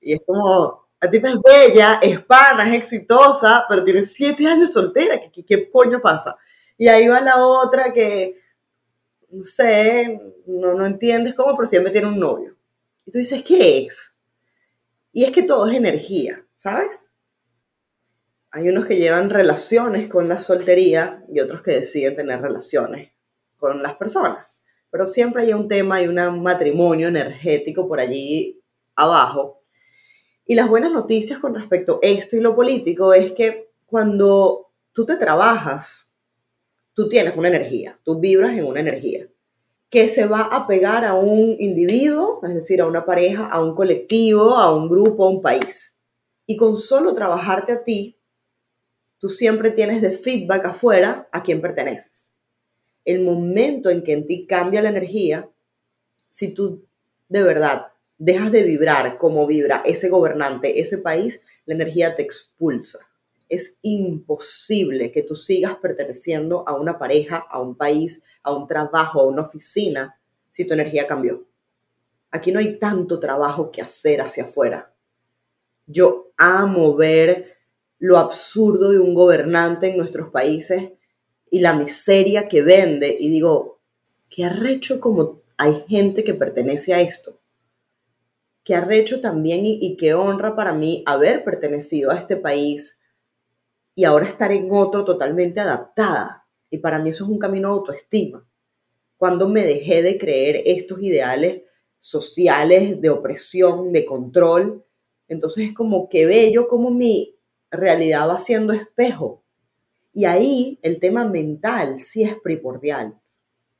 [0.00, 4.72] Y es como, a ti es bella, es pana, es exitosa, pero tiene siete años
[4.72, 6.36] soltera, ¿qué, qué, coño pasa?
[6.76, 8.38] Y ahí va la otra que,
[9.30, 12.56] no sé, no, no entiendes cómo, pero siempre tiene un novio.
[13.06, 14.14] Y tú dices, ¿qué es?
[15.12, 16.44] Y es que todo es energía.
[16.60, 17.10] ¿sabes?
[18.50, 23.12] Hay unos que llevan relaciones con la soltería y otros que deciden tener relaciones
[23.60, 24.60] con las personas.
[24.90, 28.60] Pero siempre hay un tema y un matrimonio energético por allí
[28.96, 29.62] abajo.
[30.44, 35.06] Y las buenas noticias con respecto a esto y lo político es que cuando tú
[35.06, 36.12] te trabajas,
[36.94, 39.28] tú tienes una energía, tú vibras en una energía
[39.90, 43.74] que se va a pegar a un individuo, es decir, a una pareja, a un
[43.74, 45.98] colectivo, a un grupo, a un país.
[46.46, 48.16] Y con solo trabajarte a ti,
[49.18, 52.29] tú siempre tienes de feedback afuera a quién perteneces.
[53.10, 55.50] El momento en que en ti cambia la energía,
[56.28, 56.86] si tú
[57.28, 57.88] de verdad
[58.18, 63.00] dejas de vibrar como vibra ese gobernante, ese país, la energía te expulsa.
[63.48, 69.20] Es imposible que tú sigas perteneciendo a una pareja, a un país, a un trabajo,
[69.20, 70.16] a una oficina,
[70.52, 71.48] si tu energía cambió.
[72.30, 74.94] Aquí no hay tanto trabajo que hacer hacia afuera.
[75.84, 77.56] Yo amo ver
[77.98, 80.92] lo absurdo de un gobernante en nuestros países
[81.50, 83.80] y la miseria que vende y digo,
[84.28, 87.38] qué arrecho como hay gente que pertenece a esto.
[88.64, 93.00] Qué arrecho también y, qué honra para mí haber pertenecido a este país
[93.94, 96.46] y ahora estar en otro totalmente adaptada.
[96.70, 98.46] Y para mí eso es un camino de autoestima.
[99.16, 101.62] Cuando me dejé de creer estos ideales
[101.98, 104.84] sociales de opresión, de control,
[105.28, 107.36] entonces es como que bello como mi
[107.70, 109.39] realidad va siendo espejo.
[110.12, 113.20] Y ahí el tema mental sí es primordial,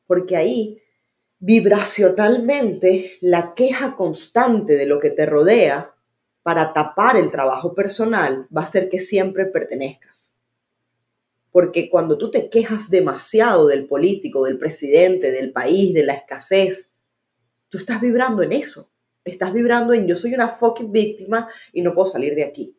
[0.07, 0.81] porque ahí
[1.41, 5.95] vibracionalmente la queja constante de lo que te rodea
[6.43, 10.37] para tapar el trabajo personal va a hacer que siempre pertenezcas.
[11.51, 16.95] Porque cuando tú te quejas demasiado del político, del presidente, del país, de la escasez,
[17.69, 18.93] tú estás vibrando en eso.
[19.25, 22.77] Estás vibrando en yo soy una fucking víctima y no puedo salir de aquí.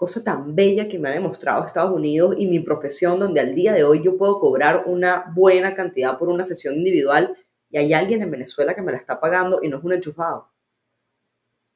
[0.00, 3.74] Cosa tan bella que me ha demostrado Estados Unidos y mi profesión, donde al día
[3.74, 7.36] de hoy yo puedo cobrar una buena cantidad por una sesión individual
[7.68, 10.50] y hay alguien en Venezuela que me la está pagando y no es un enchufado.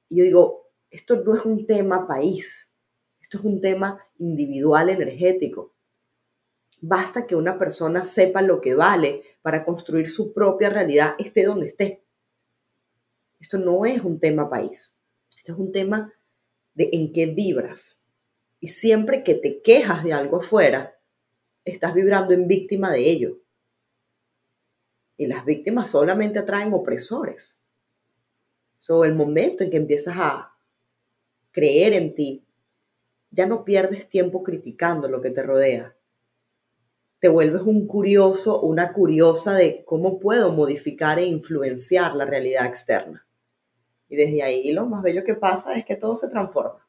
[0.08, 2.72] Y yo digo, esto no es un tema país,
[3.20, 5.74] esto es un tema individual energético.
[6.80, 11.66] Basta que una persona sepa lo que vale para construir su propia realidad, esté donde
[11.66, 12.06] esté.
[13.38, 14.98] Esto no es un tema país,
[15.36, 16.10] esto es un tema
[16.72, 18.00] de en qué vibras.
[18.64, 20.98] Y siempre que te quejas de algo afuera,
[21.66, 23.36] estás vibrando en víctima de ello.
[25.18, 27.62] Y las víctimas solamente atraen opresores.
[28.78, 30.54] Sobre el momento en que empiezas a
[31.50, 32.42] creer en ti,
[33.30, 35.94] ya no pierdes tiempo criticando lo que te rodea.
[37.18, 43.26] Te vuelves un curioso, una curiosa de cómo puedo modificar e influenciar la realidad externa.
[44.08, 46.83] Y desde ahí lo más bello que pasa es que todo se transforma.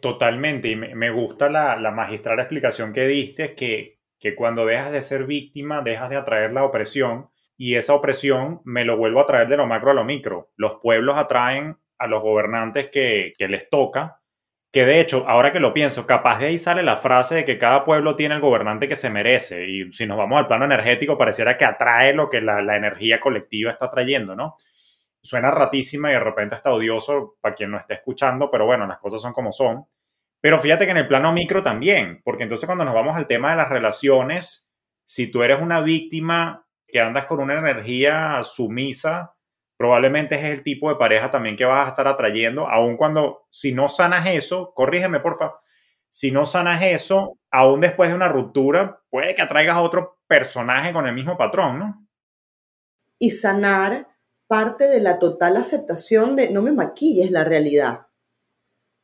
[0.00, 5.02] Totalmente, y me gusta la, la magistral explicación que diste, que, que cuando dejas de
[5.02, 9.48] ser víctima, dejas de atraer la opresión, y esa opresión me lo vuelvo a traer
[9.48, 10.52] de lo macro a lo micro.
[10.56, 14.20] Los pueblos atraen a los gobernantes que, les toca,
[14.72, 17.58] que de hecho, ahora que lo pienso, capaz de ahí sale la frase de que
[17.58, 19.66] cada pueblo tiene el gobernante que se merece.
[19.66, 23.72] Y si nos vamos al plano energético, pareciera que atrae lo que la, energía colectiva
[23.72, 24.56] está trayendo, ¿no?
[25.28, 28.96] Suena ratísima y de repente está odioso para quien no esté escuchando, pero bueno, las
[28.96, 29.84] cosas son como son.
[30.40, 33.50] Pero fíjate que en el plano micro también, porque entonces cuando nos vamos al tema
[33.50, 34.72] de las relaciones,
[35.04, 39.34] si tú eres una víctima que andas con una energía sumisa,
[39.76, 43.74] probablemente es el tipo de pareja también que vas a estar atrayendo, aun cuando, si
[43.74, 45.60] no sanas eso, corrígeme por favor,
[46.08, 50.90] si no sanas eso, aún después de una ruptura, puede que atraigas a otro personaje
[50.94, 52.06] con el mismo patrón, ¿no?
[53.18, 54.07] Y sanar
[54.48, 58.06] parte de la total aceptación de no me maquilles la realidad.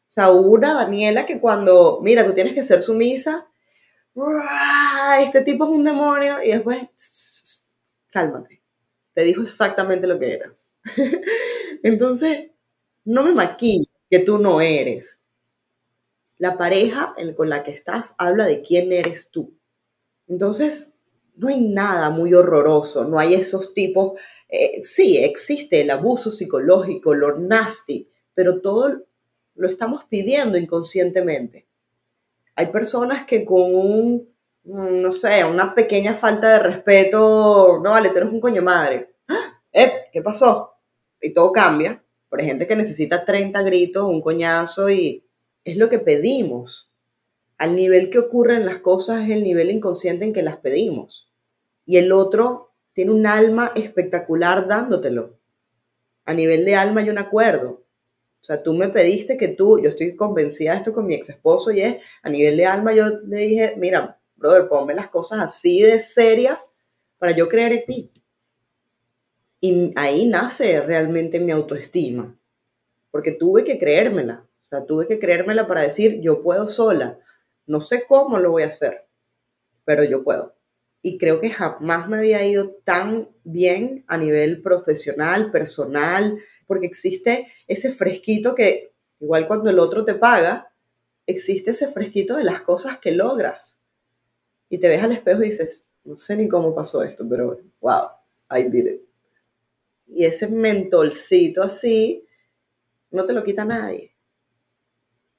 [0.09, 3.47] O sea, hubo una Daniela que cuando, mira, tú tienes que ser sumisa,
[5.21, 7.67] este tipo es un demonio, y después,
[8.11, 8.65] cálmate
[9.15, 10.73] te dijo exactamente lo que eras.
[11.83, 12.51] Entonces,
[13.05, 15.23] no me maquilles que tú no eres.
[16.37, 19.57] La pareja con la que estás habla de quién eres tú.
[20.27, 20.97] Entonces,
[21.37, 24.21] no hay nada muy horroroso, no hay esos tipos.
[24.55, 29.03] Eh, sí, existe el abuso psicológico, lo nasty, pero todo
[29.55, 31.67] lo estamos pidiendo inconscientemente.
[32.57, 34.35] Hay personas que con un
[34.65, 39.15] Mm, no sé, una pequeña falta de respeto, no vale, tú eres un coño madre.
[39.29, 39.61] ¡Ah!
[39.73, 40.09] ¿Eh?
[40.13, 40.75] ¿Qué pasó?
[41.21, 42.03] Y todo cambia.
[42.29, 45.25] Por gente que necesita 30 gritos, un coñazo y
[45.65, 46.93] es lo que pedimos.
[47.59, 51.31] Al nivel que ocurren las cosas es el nivel inconsciente en que las pedimos.
[51.87, 52.64] Y el otro
[52.95, 55.39] tiene un alma espectacular dándotelo.
[56.25, 57.85] A nivel de alma hay un acuerdo.
[58.41, 61.29] O sea, tú me pediste que tú, yo estoy convencida de esto con mi ex
[61.31, 65.41] esposo y es, a nivel de alma yo le dije, mira, brother, ponme las cosas
[65.41, 66.77] así de serias
[67.19, 68.13] para yo creer en mí.
[69.61, 72.39] Y ahí nace realmente mi autoestima,
[73.11, 77.19] porque tuve que creérmela, o sea, tuve que creérmela para decir, yo puedo sola,
[77.67, 79.07] no sé cómo lo voy a hacer,
[79.87, 80.55] pero yo puedo.
[81.07, 87.47] Y creo que jamás me había ido tan bien a nivel profesional, personal, porque existe
[87.69, 90.73] ese fresquito que, igual cuando el otro te paga,
[91.27, 93.83] existe ese fresquito de las cosas que logras
[94.71, 98.09] y te ves al espejo y dices, no sé ni cómo pasó esto, pero wow,
[98.51, 99.01] I did.
[100.07, 102.27] Y ese mentolcito así,
[103.11, 104.15] no te lo quita nadie.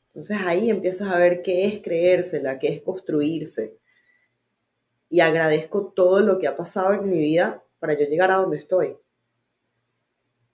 [0.10, 3.80] Entonces ahí empiezas a ver qué es creérsela, qué es construirse.
[5.10, 8.58] Y agradezco todo lo que ha pasado en mi vida para yo llegar a donde
[8.58, 8.98] estoy.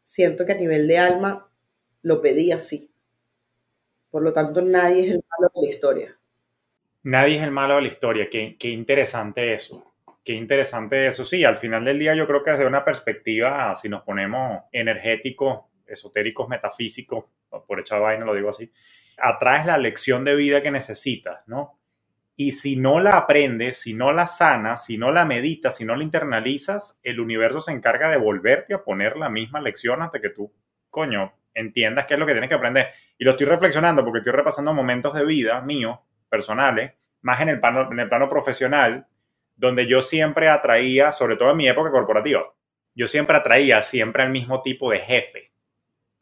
[0.03, 1.49] Siento que a nivel de alma
[2.01, 2.91] lo pedí así.
[4.09, 6.19] Por lo tanto, nadie es el malo de la historia.
[7.03, 8.29] Nadie es el malo de la historia.
[8.29, 9.93] Qué, interesante eso.
[10.23, 11.25] Qué interesante eso.
[11.25, 15.61] Sí, al final del día yo creo que desde una perspectiva, si nos ponemos energéticos,
[15.87, 17.25] esotéricos, metafísicos,
[17.67, 18.71] por echar vaina lo digo así,
[19.17, 21.79] atraes la lección de vida que necesitas, ¿no?
[22.43, 25.95] Y si no la aprendes, si no la sanas, si no la meditas, si no
[25.95, 30.31] la internalizas, el universo se encarga de volverte a poner la misma lección hasta que
[30.31, 30.51] tú,
[30.89, 32.87] coño, entiendas qué es lo que tienes que aprender.
[33.19, 37.59] Y lo estoy reflexionando porque estoy repasando momentos de vida míos personales, más en el
[37.59, 39.05] plano, en el plano profesional,
[39.55, 42.41] donde yo siempre atraía, sobre todo en mi época corporativa,
[42.95, 45.51] yo siempre atraía siempre al mismo tipo de jefe,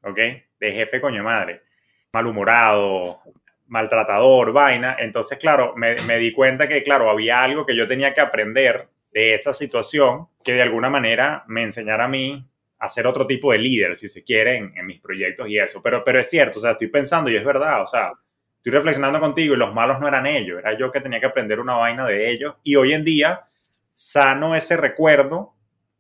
[0.04, 0.18] ¿ok?
[0.60, 1.64] De jefe coño madre,
[2.12, 3.22] malhumorado,
[3.70, 4.98] maltratador, vaina.
[5.00, 8.90] Entonces, claro, me, me, di cuenta que, claro, había algo que yo tenía que aprender
[9.12, 12.46] de esa situación que de alguna manera me enseñara a mí
[12.80, 15.82] a ser otro tipo de líder, si se quiere, en, mis proyectos y eso.
[15.82, 18.14] Pero, pero es cierto, o sea, estoy pensando y es verdad, o sea,
[18.56, 21.60] estoy reflexionando contigo y los malos no eran ellos, era yo que tenía que aprender
[21.60, 22.56] una vaina de ellos.
[22.64, 23.48] Y hoy en día,
[23.94, 25.54] sano ese recuerdo,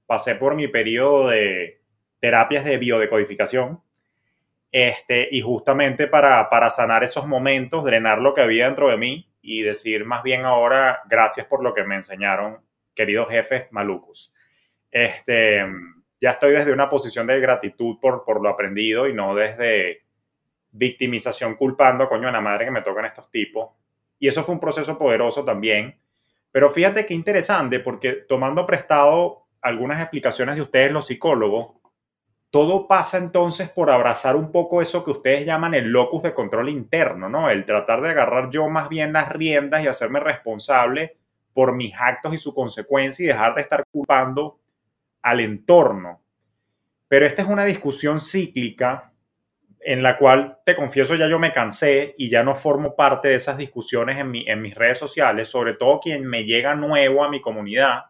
[0.05, 1.81] pasé por mi periodo de
[2.21, 3.81] terapias de biodecodificación,
[4.71, 9.31] este, y justamente para, para sanar esos momentos, drenar lo que había dentro de mí
[9.41, 12.59] y decir más bien ahora, gracias por lo que me enseñaron,
[12.93, 14.33] queridos jefes malucos.
[14.91, 15.65] Este,
[16.21, 20.03] ya estoy desde una posición de gratitud por, por lo aprendido y no desde
[20.71, 23.69] victimización culpando, coño, a la madre que me tocan estos tipos.
[24.19, 25.99] Y eso fue un proceso poderoso también.
[26.51, 31.78] Pero fíjate qué interesante, porque tomando prestado algunas explicaciones de ustedes, los psicólogos,
[32.51, 36.69] todo pasa entonces por abrazar un poco eso que ustedes llaman el locus de control
[36.69, 37.49] interno, ¿no?
[37.49, 41.17] El tratar de agarrar yo más bien las riendas y hacerme responsable
[41.53, 44.59] por mis actos y su consecuencia y dejar de estar culpando
[45.21, 46.21] al entorno.
[47.07, 49.11] Pero esta es una discusión cíclica
[49.81, 53.35] en la cual, te confieso, ya yo me cansé y ya no formo parte de
[53.35, 57.39] esas discusiones en, en mis redes sociales, sobre todo quien me llega nuevo a mi
[57.39, 58.05] comunidad,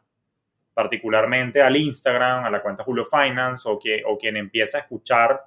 [0.80, 5.46] particularmente al Instagram, a la cuenta Julio Finance, o, que, o quien empieza a escuchar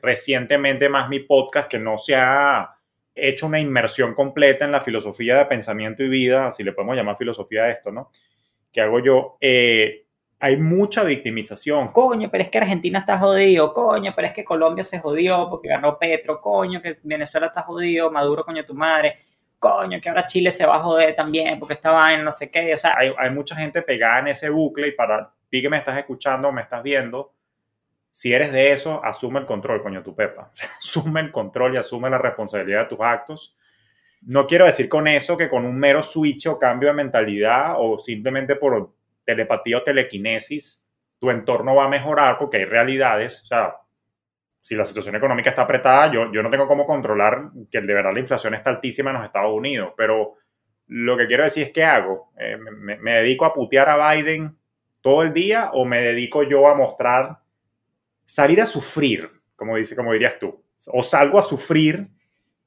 [0.00, 2.68] recientemente más mi podcast, que no se ha
[3.14, 7.16] hecho una inmersión completa en la filosofía de pensamiento y vida, así le podemos llamar
[7.16, 8.10] filosofía a esto, ¿no?
[8.72, 9.36] Que hago yo.
[9.40, 10.04] Eh,
[10.40, 11.92] hay mucha victimización.
[11.92, 13.72] Coño, pero es que Argentina está jodido.
[13.72, 16.40] Coño, pero es que Colombia se jodió porque ganó Petro.
[16.40, 18.10] Coño, que Venezuela está jodido.
[18.10, 19.18] Maduro, coño, tu madre.
[19.62, 22.74] Coño, que ahora Chile se va a joder también porque estaba en no sé qué.
[22.74, 25.96] O sea, hay, mucha gente pegada en ese bucle y para ti que me estás
[25.96, 27.32] escuchando me estás viendo,
[28.10, 30.50] si eres de eso, asume el control, coño, tu pepa.
[30.80, 33.56] asume el control y asume la responsabilidad de tus actos.
[34.22, 38.00] No quiero decir con eso que con un mero switch o cambio de mentalidad o
[38.00, 38.92] simplemente por
[39.24, 40.84] telepatía o telequinesis,
[41.20, 43.42] tu entorno va a mejorar porque hay realidades.
[43.42, 43.76] O sea,
[44.62, 48.14] si la situación económica está apretada, yo, yo no tengo cómo controlar que de verdad
[48.14, 50.36] la inflación está altísima en los Estados Unidos, pero
[50.86, 52.30] lo que quiero decir es qué hago.
[52.38, 54.56] Eh, me, dedico a putear a Biden
[55.00, 57.40] todo el día o me dedico yo a mostrar,
[58.24, 62.08] salir a sufrir, como, dice, como dirías tú, o salgo a sufrir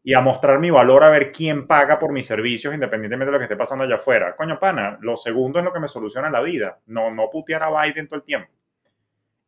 [0.04, 3.40] y a mostrar mi valor a ver quién paga por mis servicios independientemente de lo
[3.40, 4.36] que esté pasando allá afuera.
[4.36, 7.84] Coño, pana, lo segundo es lo que me soluciona la vida, no, no putear a
[7.84, 8.52] Biden todo el tiempo.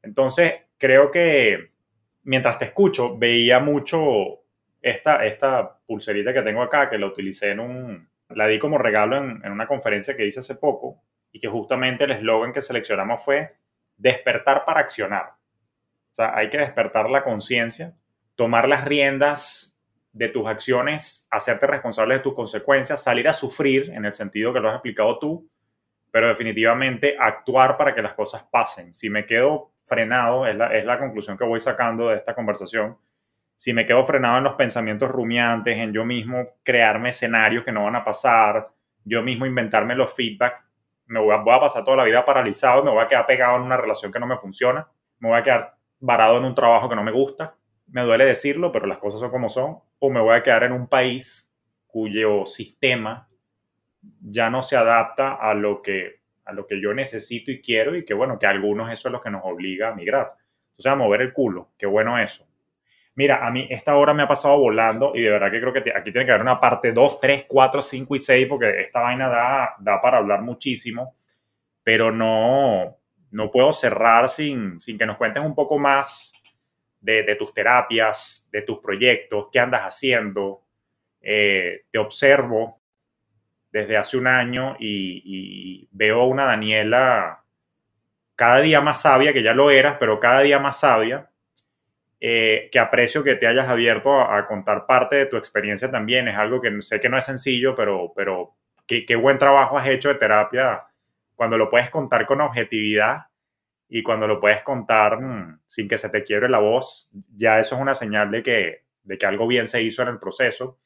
[0.01, 1.71] Entonces, creo que
[2.27, 4.41] mientras te escucho, veía mucho
[4.81, 9.17] esta, esta pulserita que tengo acá, que la utilicé en un, la di como regalo
[9.17, 11.01] en, en una conferencia que hice hace poco
[11.31, 13.55] y que justamente el eslogan que seleccionamos fue
[13.95, 15.35] despertar para accionar.
[16.11, 17.95] O sea, hay que despertar la conciencia,
[18.35, 19.79] tomar las riendas
[20.11, 24.59] de tus acciones, hacerte responsable de tus consecuencias, salir a sufrir en el sentido que
[24.59, 25.49] lo has explicado tú,
[26.11, 28.93] pero definitivamente actuar para que las cosas pasen.
[28.93, 32.97] Si me quedo frenado, es la, es la conclusión que voy sacando de esta conversación,
[33.55, 37.85] si me quedo frenado en los pensamientos rumiantes, en yo mismo crearme escenarios que no
[37.85, 38.69] van a pasar,
[39.03, 40.63] yo mismo inventarme los feedback,
[41.07, 43.55] me voy a, voy a pasar toda la vida paralizado, me voy a quedar pegado
[43.55, 44.87] en una relación que no me funciona,
[45.19, 47.55] me voy a quedar varado en un trabajo que no me gusta,
[47.87, 50.73] me duele decirlo, pero las cosas son como son, o me voy a quedar en
[50.73, 51.51] un país
[51.87, 53.27] cuyo sistema
[54.21, 58.05] ya no se adapta a lo que, a lo que yo necesito y quiero y
[58.05, 60.33] que bueno, que algunos eso es lo que nos obliga a migrar.
[60.77, 62.47] O sea, a mover el culo, qué bueno eso.
[63.15, 65.91] Mira, a mí esta hora me ha pasado volando y de verdad que creo que
[65.95, 69.27] aquí tiene que haber una parte 2, 3, 4, 5 y 6 porque esta vaina
[69.27, 71.15] da, da para hablar muchísimo,
[71.83, 72.95] pero no,
[73.31, 76.33] no puedo cerrar sin, sin que nos cuentes un poco más
[77.01, 80.63] de, tus terapias, de tus proyectos, qué andas haciendo.
[81.21, 82.76] Eh, te observo
[83.71, 87.43] desde hace un año y, veo a una Daniela
[88.35, 91.31] cada día más sabia, que ya lo eras, pero cada día más sabia,
[92.19, 96.27] eh, que aprecio que te hayas abierto a, contar parte de tu experiencia también.
[96.27, 98.55] Es algo que sé que no es sencillo, pero, pero
[98.85, 100.85] qué, buen trabajo has hecho de terapia
[101.35, 103.25] cuando lo puedes contar con objetividad
[103.89, 107.75] y cuando lo puedes contar mm, sin que se te quiebre la voz, ya eso
[107.75, 110.79] es una señal de que, de que algo bien se hizo en el proceso.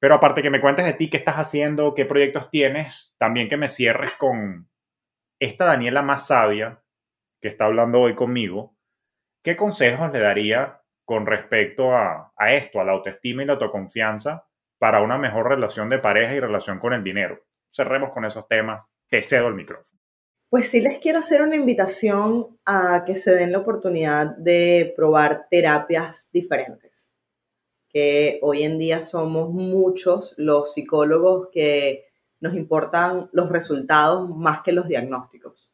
[0.00, 3.56] Pero aparte que me cuentes de ti, qué estás haciendo, qué proyectos tienes, también que
[3.56, 4.70] me cierres con
[5.40, 6.82] esta Daniela más sabia
[7.40, 8.76] que está hablando hoy conmigo,
[9.42, 14.46] ¿qué consejos le daría con respecto a, esto, a la autoestima y la autoconfianza
[14.78, 17.44] para una mejor relación de pareja y relación con el dinero?
[17.70, 18.84] Cerremos con esos temas.
[19.08, 19.98] Te cedo el micrófono.
[20.50, 25.46] Pues sí les quiero hacer una invitación a que se den la oportunidad de probar
[25.50, 27.12] terapias diferentes,
[27.88, 32.06] que hoy en día somos muchos los psicólogos que
[32.40, 35.70] nos importan los resultados más que los diagnósticos.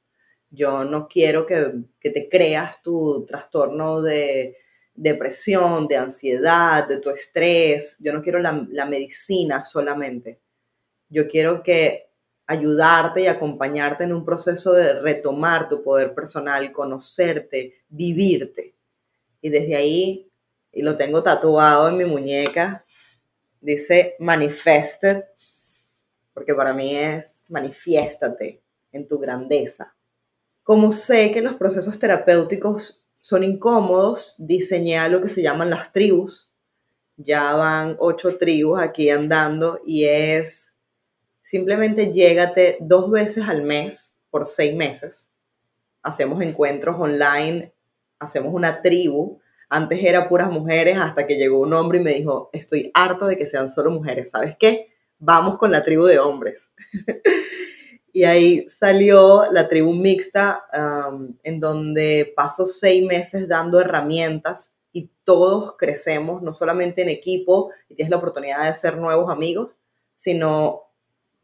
[0.51, 4.57] Yo no quiero que, te creas tu trastorno de,
[4.95, 7.97] depresión, de ansiedad, de tu estrés.
[8.01, 10.41] Yo no quiero la, la medicina solamente.
[11.09, 12.09] Yo quiero que
[12.47, 18.75] ayudarte y acompañarte en un proceso de retomar tu poder personal, conocerte, vivirte.
[19.41, 20.31] Y desde ahí,
[20.75, 22.85] y lo tengo tatuado en mi muñeca,
[23.61, 25.25] dice manifested,
[26.33, 28.63] porque para mí es manifiéstate
[28.93, 29.95] en tu grandeza.
[30.63, 36.51] Como sé que los procesos terapéuticos son incómodos, diseñé algo que se llaman las tribus.
[37.17, 40.75] Ya van ocho tribus aquí andando y es
[41.45, 45.31] Simplemente llégate dos veces al mes por seis meses.
[46.03, 47.71] Hacemos encuentros online,
[48.19, 49.41] hacemos una tribu.
[49.69, 53.37] Antes era puras mujeres hasta que llegó un hombre y me dijo, estoy harto de
[53.37, 54.31] que sean solo mujeres.
[54.31, 54.93] ¿Sabes qué?
[55.19, 56.73] Vamos con la tribu de hombres.
[58.13, 60.65] y ahí salió la tribu mixta,
[61.43, 67.97] en donde paso seis meses dando herramientas y todos crecemos, no solamente en equipo y
[67.97, 69.79] tienes la oportunidad de hacer nuevos amigos,
[70.15, 70.83] sino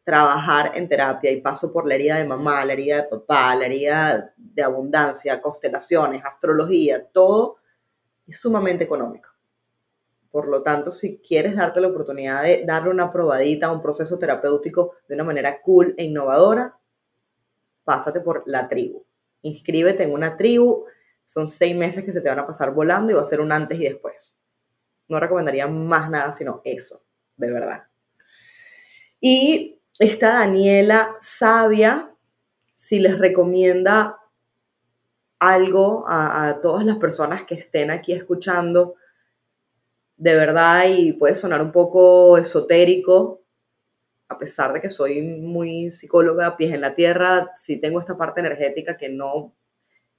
[0.04, 3.66] trabajar en terapia y paso por la herida de mamá, la herida de papá, la
[3.66, 7.59] herida de abundancia, constelaciones, astrología, todo
[8.32, 9.28] sumamente económico.
[10.30, 14.18] Por lo tanto, si quieres darte la oportunidad de darle una probadita a un proceso
[14.18, 16.78] terapéutico de una manera cool e innovadora,
[17.84, 19.04] pásate por la tribu.
[19.42, 20.84] Inscríbete en una tribu.
[21.24, 23.50] Son seis meses que se te van a pasar volando y va a ser un
[23.50, 24.38] antes y después.
[25.08, 27.02] No recomendaría más nada sino eso,
[27.36, 27.84] de verdad.
[29.20, 32.14] Y esta Daniela sabia,
[32.70, 34.19] si les recomienda
[35.40, 38.94] algo a, todas las personas que estén aquí escuchando,
[40.16, 43.42] de verdad, y puede sonar un poco esotérico,
[44.28, 48.40] a pesar de que soy muy psicóloga, pies en la tierra, sí tengo esta parte
[48.40, 49.56] energética que no,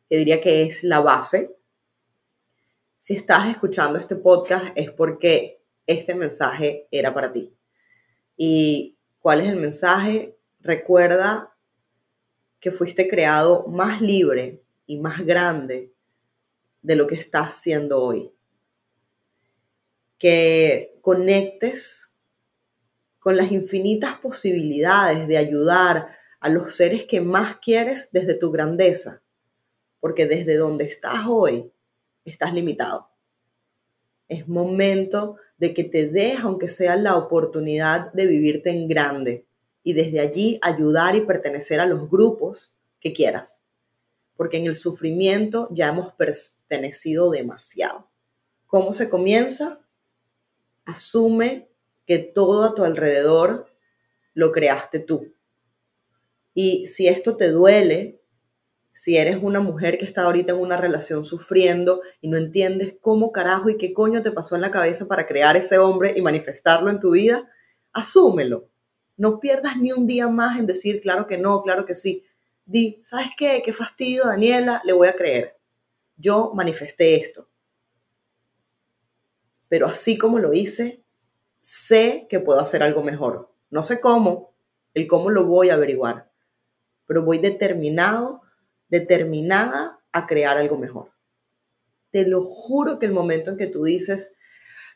[0.10, 1.56] que diría que es la base.
[2.98, 7.56] Si estás escuchando este podcast es porque este mensaje era para ti.
[8.36, 11.56] Y cuál es el mensaje, recuerda
[12.60, 14.62] que fuiste creado más libre
[14.92, 15.94] y más grande
[16.82, 18.30] de lo que estás siendo hoy.
[20.18, 22.18] Que conectes
[23.18, 26.10] con las infinitas posibilidades de ayudar
[26.42, 29.24] a los seres que más quieres desde tu grandeza,
[30.02, 31.72] porque desde donde estás hoy
[32.26, 33.12] estás limitado.
[34.28, 39.46] Es momento de que te des, aunque sea la oportunidad de vivirte en grande
[39.84, 43.61] y desde allí ayudar y pertenecer a los grupos que quieras.
[44.42, 48.10] Porque en el sufrimiento ya hemos pertenecido demasiado.
[48.66, 49.86] ¿Cómo se comienza?
[50.84, 51.70] Asume
[52.08, 53.68] que todo a tu alrededor
[54.34, 55.36] lo creaste tú.
[56.56, 58.24] Y si esto te duele,
[58.94, 63.32] si eres una mujer que está ahorita en una relación sufriendo y no entiendes cómo
[63.32, 66.90] carajo y qué coño te pasó en la cabeza para crear ese hombre y manifestarlo
[66.90, 67.48] en tu vida,
[67.94, 68.72] asúmelo.
[69.18, 72.26] No pierdas ni un día más en decir, claro que no, claro que sí.
[72.66, 73.62] Di, ¿sabes qué?
[73.64, 75.58] Qué fastidio, Daniela, le voy a creer.
[76.18, 77.48] Yo manifesté esto.
[79.68, 81.04] Pero así como lo hice,
[81.62, 83.54] sé que puedo hacer algo mejor.
[83.70, 84.54] No sé cómo,
[84.94, 86.30] el cómo lo voy a averiguar,
[87.06, 88.42] pero voy determinado
[88.90, 91.12] determinada a crear algo mejor.
[92.12, 94.36] Te lo juro que el momento en que tú dices,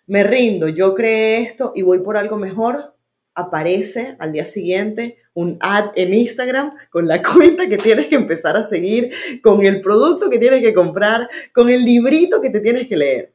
[0.06, 2.95] me rindo, yo creé esto y voy por algo mejor,
[3.36, 8.58] aparece al día siguiente un ad en Instagram con la cuenta que tienes que empezar
[8.58, 9.14] a seguir,
[9.44, 13.34] con el producto que tienes que comprar, con el librito que te tienes que leer.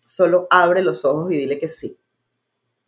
[0.00, 1.98] Solo abre los ojos y dile que sí,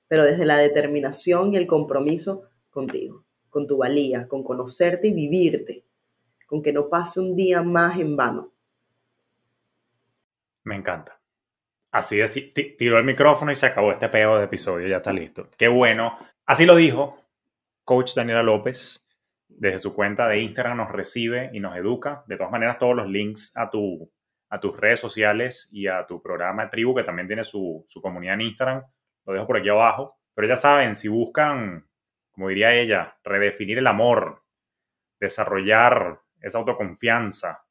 [0.07, 5.85] pero desde la determinación y el compromiso contigo, con tu valía, con conocerte y vivirte
[6.51, 8.53] con que no pase un día más en vano.
[10.65, 11.20] Me encanta.
[11.93, 12.29] Así de
[12.79, 15.51] tiró el micrófono y se acabó este peo episodio, ya está listo.
[15.59, 16.17] Qué bueno.
[16.47, 17.21] Así lo dijo
[17.85, 19.05] coach Daniela López.
[19.49, 22.23] Desde su cuenta de Instagram nos recibe y nos educa.
[22.29, 24.11] De todas maneras, todos los links a, tu,
[24.49, 28.35] a tus redes sociales y a tu programa tribu, que también tiene su, su comunidad
[28.35, 28.85] en Instagram,
[29.27, 30.17] lo dejo por aquí abajo.
[30.35, 31.89] Pero ya saben, si buscan,
[32.31, 34.45] como diría ella, redefinir el amor,
[35.19, 37.65] desarrollar esa autoconfianza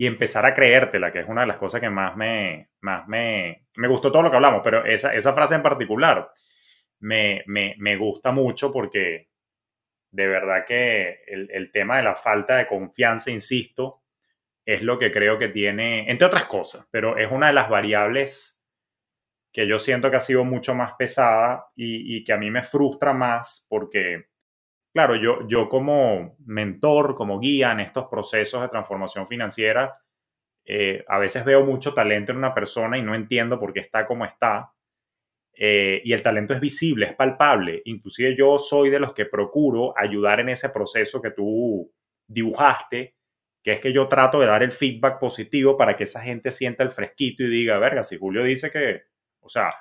[0.00, 3.66] y empezar a creértela, que es una de las cosas que más me, más me,
[3.76, 6.30] me gustó todo lo que hablamos, pero esa, esa frase en particular
[7.00, 9.28] me, me, me, gusta mucho porque
[10.12, 14.04] de verdad que el, el tema de la falta de confianza, insisto,
[14.64, 18.62] es lo que creo que tiene, entre otras cosas, pero es una de las variables
[19.52, 22.62] que yo siento que ha sido mucho más pesada y, y que a mí me
[22.62, 24.28] frustra más porque
[24.92, 30.00] claro, yo, yo como mentor, como guía en estos procesos de transformación financiera,
[30.64, 34.06] eh, a veces veo mucho talento en una persona y no entiendo por qué está
[34.06, 34.72] como está.
[35.54, 37.82] Eh, y el talento es visible, es palpable.
[37.86, 41.90] Inclusive yo soy de los que procuro ayudar en ese proceso que tú
[42.28, 43.16] dibujaste,
[43.64, 46.84] que es que yo trato de dar el feedback positivo para que esa gente sienta
[46.84, 49.02] el fresquito y diga, verga, si Julio dice que,
[49.40, 49.74] o sea,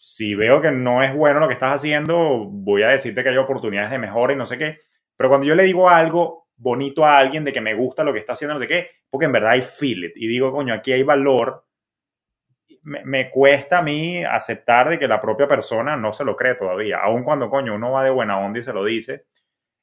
[0.00, 3.36] si veo que no es bueno lo que estás haciendo, voy a decirte que hay
[3.36, 4.76] oportunidades de mejora y no sé qué.
[5.16, 8.20] Pero cuando yo le digo algo bonito a alguien de que me gusta lo que
[8.20, 10.12] está haciendo, no sé qué, porque en verdad hay feel it.
[10.14, 11.66] Y digo, coño, aquí hay valor.
[12.82, 16.54] Me, me, cuesta a mí aceptar de que la propia persona no se lo cree
[16.54, 19.26] todavía, aun cuando, coño, uno va de buena onda y se lo dice.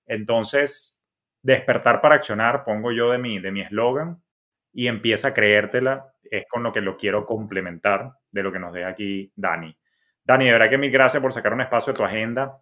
[0.08, 1.04] Entonces,
[1.42, 4.24] despertar para accionar, pongo yo de mi de mi eslogan
[4.72, 8.72] y empieza a creértela, es con lo que lo quiero complementar de lo que nos
[8.72, 9.78] deja aquí Dani.
[10.26, 12.60] Dani, de verdad que mil gracias por sacar un espacio de tu agenda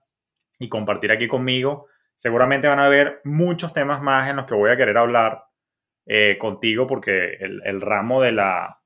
[0.59, 1.88] y compartir aquí conmigo.
[2.16, 5.45] Seguramente van a haber muchos temas más en los que voy a querer hablar
[6.05, 8.82] eh, contigo porque el, ramo de la,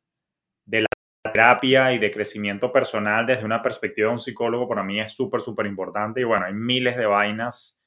[0.65, 0.87] de la
[1.23, 5.41] terapia y de crecimiento personal desde una perspectiva de un psicólogo para mí es súper,
[5.41, 6.21] súper importante.
[6.21, 7.83] Y bueno, hay miles de vainas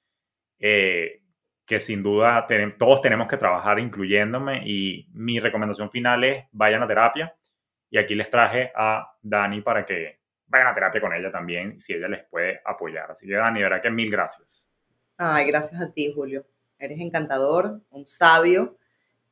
[0.59, 1.23] eh,
[1.65, 4.63] que sin duda todos tenemos que trabajar, incluyéndome.
[4.67, 7.37] Y mi recomendación final es vayan a terapia.
[7.89, 10.20] Y aquí les traje a Dani para que
[10.51, 13.11] vayan a terapia con ella también, si ella les puede apoyar.
[13.11, 14.71] Así que Dani, verdad que mil gracias.
[15.17, 16.45] Ay, gracias a ti, Julio.
[16.79, 18.77] Eres encantador, un sabio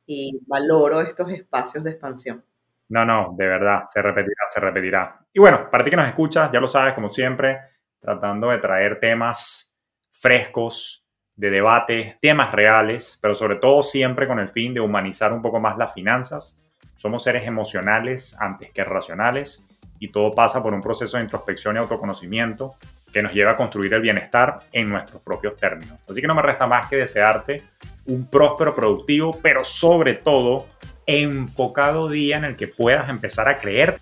[0.05, 2.43] y valoro estos espacios de expansión.
[2.89, 5.19] No, no, de verdad, se repetirá, se repetirá.
[5.31, 7.59] Y bueno, para ti que nos escuchas, ya lo sabes, como siempre,
[7.99, 9.77] tratando de traer temas
[10.09, 11.05] frescos,
[11.35, 15.59] de debate, temas reales, pero sobre todo siempre con el fin de humanizar un poco
[15.59, 16.63] más las finanzas.
[16.95, 19.68] Somos seres emocionales antes que racionales
[19.99, 22.75] y todo pasa por un proceso de introspección y autoconocimiento
[23.11, 25.97] que nos lleva a construir el bienestar en nuestros propios términos.
[26.07, 27.61] Así que no me resta más que desearte
[28.05, 30.67] un próspero, productivo, pero sobre todo
[31.05, 33.99] enfocado día en el que puedas empezar a creer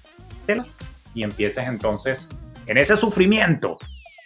[1.14, 2.30] y empieces entonces
[2.68, 3.78] en ese sufrimiento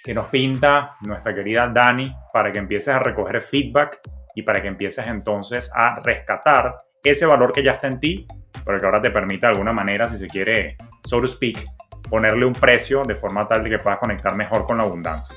[0.04, 4.00] que nos pinta nuestra querida Dani para que empieces a recoger feedback
[4.36, 8.28] y para que empieces entonces a rescatar ese valor que ya está en ti,
[8.66, 11.66] pero que ahora te permite de alguna manera, si se quiere, so to speak,
[12.10, 15.36] ponerle un precio de forma tal de que puedas conectar mejor con la abundancia.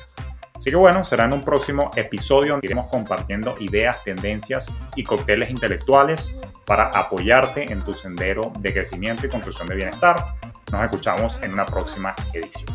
[0.55, 5.51] Así que bueno, será en un próximo episodio donde iremos compartiendo ideas, tendencias y cócteles
[5.51, 10.17] intelectuales para apoyarte en tu sendero de crecimiento y construcción de bienestar.
[10.73, 12.75] Nos escuchamos en una próxima edición.